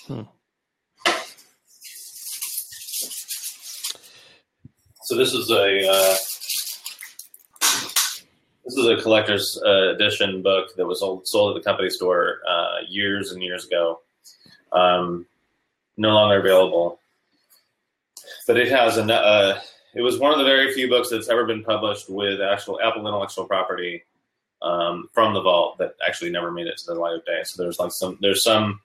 [0.08, 0.22] Hmm.
[5.04, 6.16] So this is a uh,
[8.72, 12.40] this is a collector's uh, edition book that was sold, sold at the company store
[12.48, 14.00] uh, years and years ago.
[14.72, 15.26] Um,
[15.98, 17.00] no longer available,
[18.48, 19.04] but it has a.
[19.14, 19.60] Uh,
[19.94, 23.06] it was one of the very few books that's ever been published with actual Apple
[23.06, 24.04] intellectual property
[24.62, 27.42] um, from the vault that actually never made it to the light of day.
[27.44, 28.80] So there's like some there's some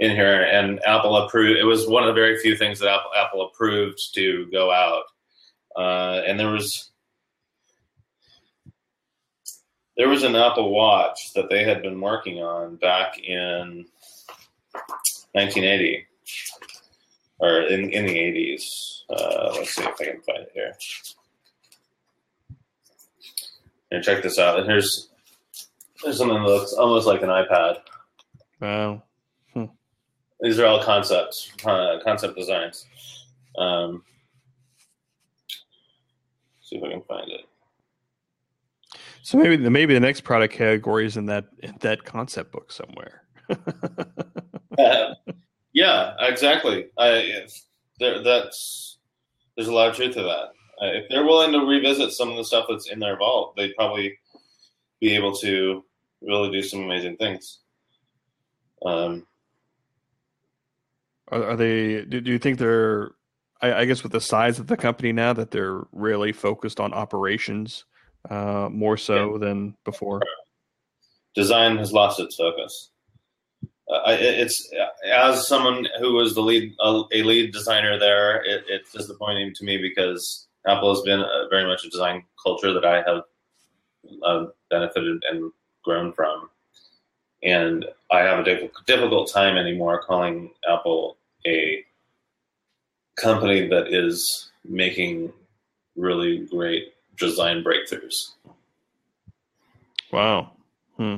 [0.00, 1.60] in here, and Apple approved.
[1.60, 5.04] It was one of the very few things that Apple, Apple approved to go out,
[5.76, 6.90] uh, and there was
[10.00, 13.84] there was an Apple Watch that they had been working on back in
[15.32, 16.06] 1980
[17.38, 18.64] or in, in the 80s.
[19.10, 20.72] Uh, let's see if I can find it here.
[23.90, 24.58] And check this out.
[24.58, 25.10] And here's
[26.02, 27.80] there's something that looks almost like an iPad.
[28.58, 29.02] Wow.
[29.52, 29.66] Hmm.
[30.40, 32.86] These are all concepts, uh, concept designs.
[33.58, 34.02] Um,
[36.62, 37.44] see if I can find it.
[39.22, 42.72] So maybe the maybe the next product category is in that in that concept book
[42.72, 43.22] somewhere.
[44.78, 45.14] uh,
[45.72, 46.86] yeah, exactly.
[46.98, 47.46] I,
[47.98, 48.98] there, that's
[49.56, 50.48] there's a lot of truth to that.
[50.82, 53.76] Uh, if they're willing to revisit some of the stuff that's in their vault, they'd
[53.76, 54.16] probably
[55.00, 55.84] be able to
[56.22, 57.58] really do some amazing things.
[58.84, 59.26] Um,
[61.28, 62.04] are, are they?
[62.04, 63.12] Do, do you think they're?
[63.60, 66.94] I, I guess with the size of the company now, that they're really focused on
[66.94, 67.84] operations
[68.28, 69.38] uh, more so yeah.
[69.38, 70.20] than before.
[71.34, 72.90] Design has lost its focus.
[73.90, 74.70] Uh, it's
[75.12, 78.42] as someone who was the lead a, a lead designer there.
[78.44, 82.72] It, it's disappointing to me because Apple has been a, very much a design culture
[82.72, 83.22] that I have
[84.22, 85.50] uh, benefited and
[85.82, 86.50] grown from,
[87.42, 91.16] and I have a diff- difficult time anymore calling Apple
[91.46, 91.84] a
[93.16, 95.32] company that is making
[95.96, 98.30] really great design breakthroughs.
[100.12, 100.52] Wow.
[100.96, 101.16] Hmm.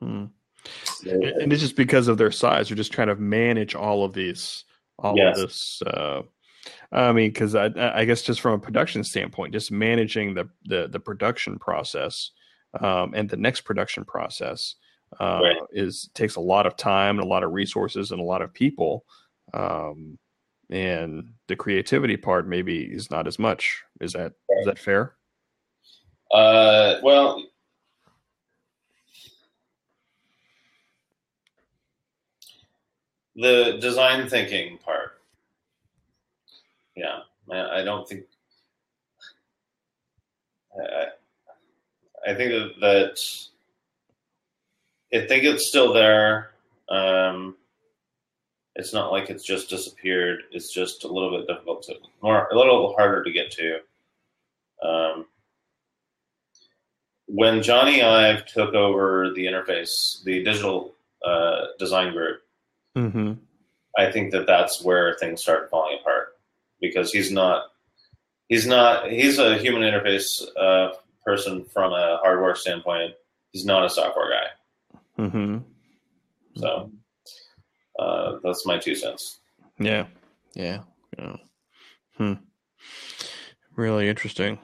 [0.00, 0.24] Hmm.
[1.06, 2.68] And it's just because of their size.
[2.68, 4.64] They're just trying to manage all of these,
[4.98, 5.38] all yes.
[5.38, 5.82] of this.
[5.82, 6.22] Uh,
[6.92, 10.88] I mean, because I, I, guess just from a production standpoint, just managing the the,
[10.88, 12.30] the production process
[12.80, 14.76] um, and the next production process
[15.20, 15.56] uh, right.
[15.72, 18.54] is takes a lot of time and a lot of resources and a lot of
[18.54, 19.04] people.
[19.52, 20.18] Um,
[20.70, 23.82] and the creativity part maybe is not as much.
[24.00, 24.60] Is that right.
[24.60, 25.14] is that fair?
[26.34, 27.44] Uh, well,
[33.36, 35.20] the design thinking part.
[36.96, 37.20] Yeah,
[37.52, 38.24] I don't think.
[40.76, 41.06] I,
[42.28, 43.20] I think that
[45.12, 46.50] I think it's still there.
[46.88, 47.54] Um,
[48.74, 50.42] it's not like it's just disappeared.
[50.50, 53.78] It's just a little bit difficult to more, a little harder to get to.
[54.82, 55.26] Um,
[57.26, 60.94] when Jony Ive took over the interface, the digital
[61.24, 62.40] uh, design group,
[62.96, 63.32] Mm-hmm.
[63.98, 66.28] I think that that's where things start falling apart
[66.80, 67.64] because he's not
[68.48, 70.94] he's not he's a human interface uh,
[71.24, 73.14] person from a hardware standpoint.
[73.50, 75.22] He's not a software guy.
[75.24, 75.58] Mm-hmm.
[76.56, 76.90] So
[77.98, 79.38] uh, that's my two cents.
[79.78, 80.06] Yeah.
[80.54, 80.82] Yeah.
[81.18, 81.36] Yeah.
[82.16, 82.34] Hmm.
[83.76, 84.58] Really interesting.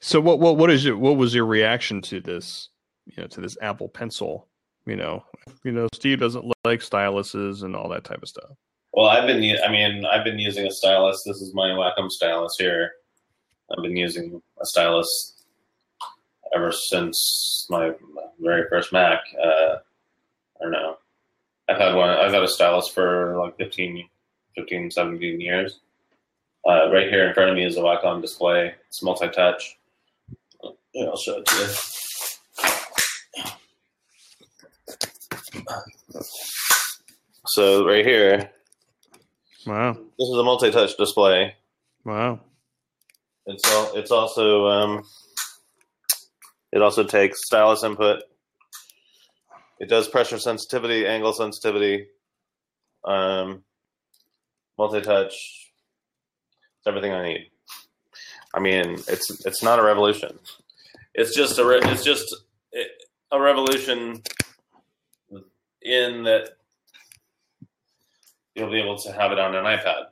[0.00, 2.70] So what what what is your what was your reaction to this,
[3.06, 4.48] you know, to this Apple Pencil?
[4.86, 5.24] You know,
[5.62, 8.50] you know, Steve doesn't like styluses and all that type of stuff.
[8.92, 11.22] Well, I've been I mean I've been using a stylus.
[11.26, 12.92] This is my Wacom stylus here.
[13.70, 15.44] I've been using a stylus
[16.54, 17.92] ever since my
[18.40, 19.20] very first Mac.
[19.40, 20.96] Uh, I don't know.
[21.68, 22.08] I've had one.
[22.08, 24.08] I've had a stylus for like 15,
[24.56, 25.80] 15 17 years.
[26.66, 28.74] Uh, right here in front of me is a Wacom display.
[28.88, 29.78] It's multi-touch.
[30.94, 31.68] Yeah, I'll show it to you.
[37.46, 38.50] So right here,
[39.66, 39.92] Wow.
[39.92, 41.54] this is a multi-touch display.
[42.04, 42.40] Wow.
[43.46, 45.02] It's all, it's also um,
[46.72, 48.22] it also takes stylus input.
[49.80, 52.06] It does pressure sensitivity, angle sensitivity,
[53.04, 53.64] um,
[54.78, 55.32] multi-touch.
[55.32, 57.50] It's everything I need.
[58.54, 60.38] I mean, it's it's not a revolution.
[61.14, 62.34] It's just a re- it's just
[63.32, 64.22] a revolution
[65.82, 66.50] in that
[68.54, 70.04] you'll be able to have it on an iPad.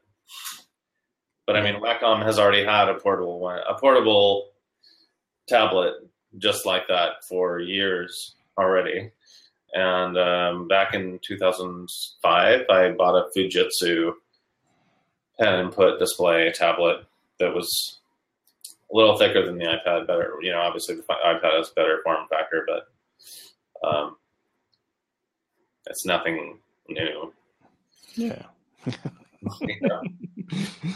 [1.47, 4.51] But I mean, Wacom has already had a portable a portable
[5.49, 5.95] tablet
[6.37, 9.11] just like that for years already.
[9.73, 14.13] And um, back in 2005, I bought a Fujitsu
[15.39, 17.05] pen input display tablet
[17.39, 17.98] that was
[18.91, 20.07] a little thicker than the iPad.
[20.07, 24.17] Better, you know, obviously the iPad has better form factor, but um,
[25.87, 26.59] it's nothing
[26.89, 27.33] new.
[28.15, 28.43] Yeah.
[28.87, 30.03] You know?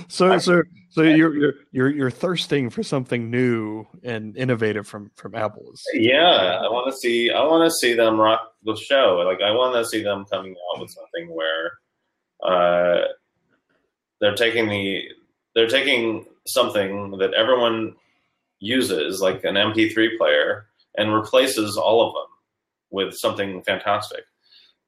[0.09, 5.35] So so so you're you're you're you're thirsting for something new and innovative from from
[5.35, 5.71] Apple.
[5.73, 7.31] Is- Yeah, I want to see.
[7.31, 9.23] I want to see them rock the show.
[9.27, 11.73] Like I want to see them coming out with something where
[12.43, 13.05] uh,
[14.21, 15.03] they're taking the
[15.55, 17.95] they're taking something that everyone
[18.59, 22.27] uses, like an MP3 player, and replaces all of them
[22.91, 24.25] with something fantastic.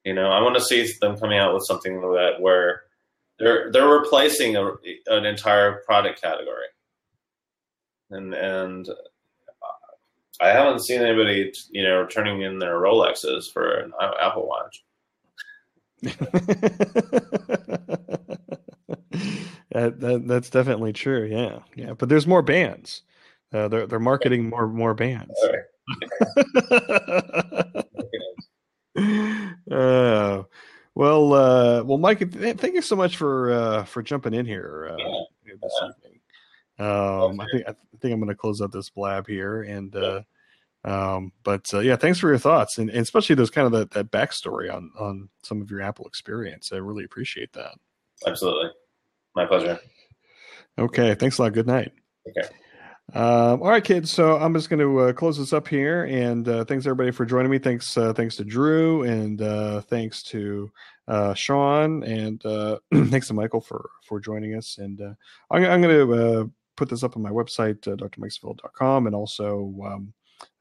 [0.05, 2.83] You know, I want to see them coming out with something that where
[3.39, 4.73] they're they're replacing a,
[5.07, 6.67] an entire product category,
[8.11, 8.95] and and uh,
[10.41, 14.85] I haven't seen anybody, you know, turning in their Rolexes for an uh, Apple Watch.
[19.75, 21.25] that, that that's definitely true.
[21.25, 21.93] Yeah, yeah.
[21.93, 23.03] But there's more bands.
[23.53, 25.35] Uh, they're they're marketing more more bands.
[29.71, 30.43] uh,
[30.95, 34.91] well, uh, well, Mike, th- thank you so much for uh, for jumping in here
[34.93, 35.55] uh, Yeah.
[35.61, 36.21] this evening.
[36.79, 40.23] Um, I think I think I'm going to close out this blab here, and uh,
[40.85, 43.91] um, but uh, yeah, thanks for your thoughts, and, and especially those kind of that,
[43.93, 46.73] that backstory on on some of your Apple experience.
[46.73, 47.75] I really appreciate that.
[48.27, 48.71] Absolutely,
[49.35, 49.79] my pleasure.
[50.79, 51.53] Okay, thanks a lot.
[51.53, 51.93] Good night.
[52.29, 52.49] Okay.
[53.13, 54.11] Um, all right, kids.
[54.11, 57.27] So I'm just going to uh, close this up here, and uh, thanks everybody for
[57.27, 57.59] joining me.
[57.59, 60.71] Thanks, uh, thanks to Drew, and uh, thanks to
[61.07, 64.79] uh, Sean, and uh, thanks to Michael for for joining us.
[64.79, 65.15] And uh,
[65.51, 66.45] I'm, I'm going to uh,
[66.77, 70.13] put this up on my website, uh, drmikesevilla.com, and also um,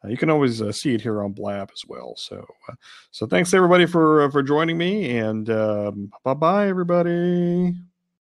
[0.07, 2.15] you can always uh, see it here on Blab as well.
[2.17, 2.75] So, uh,
[3.11, 7.73] so thanks everybody for uh, for joining me, and um, bye bye, everybody.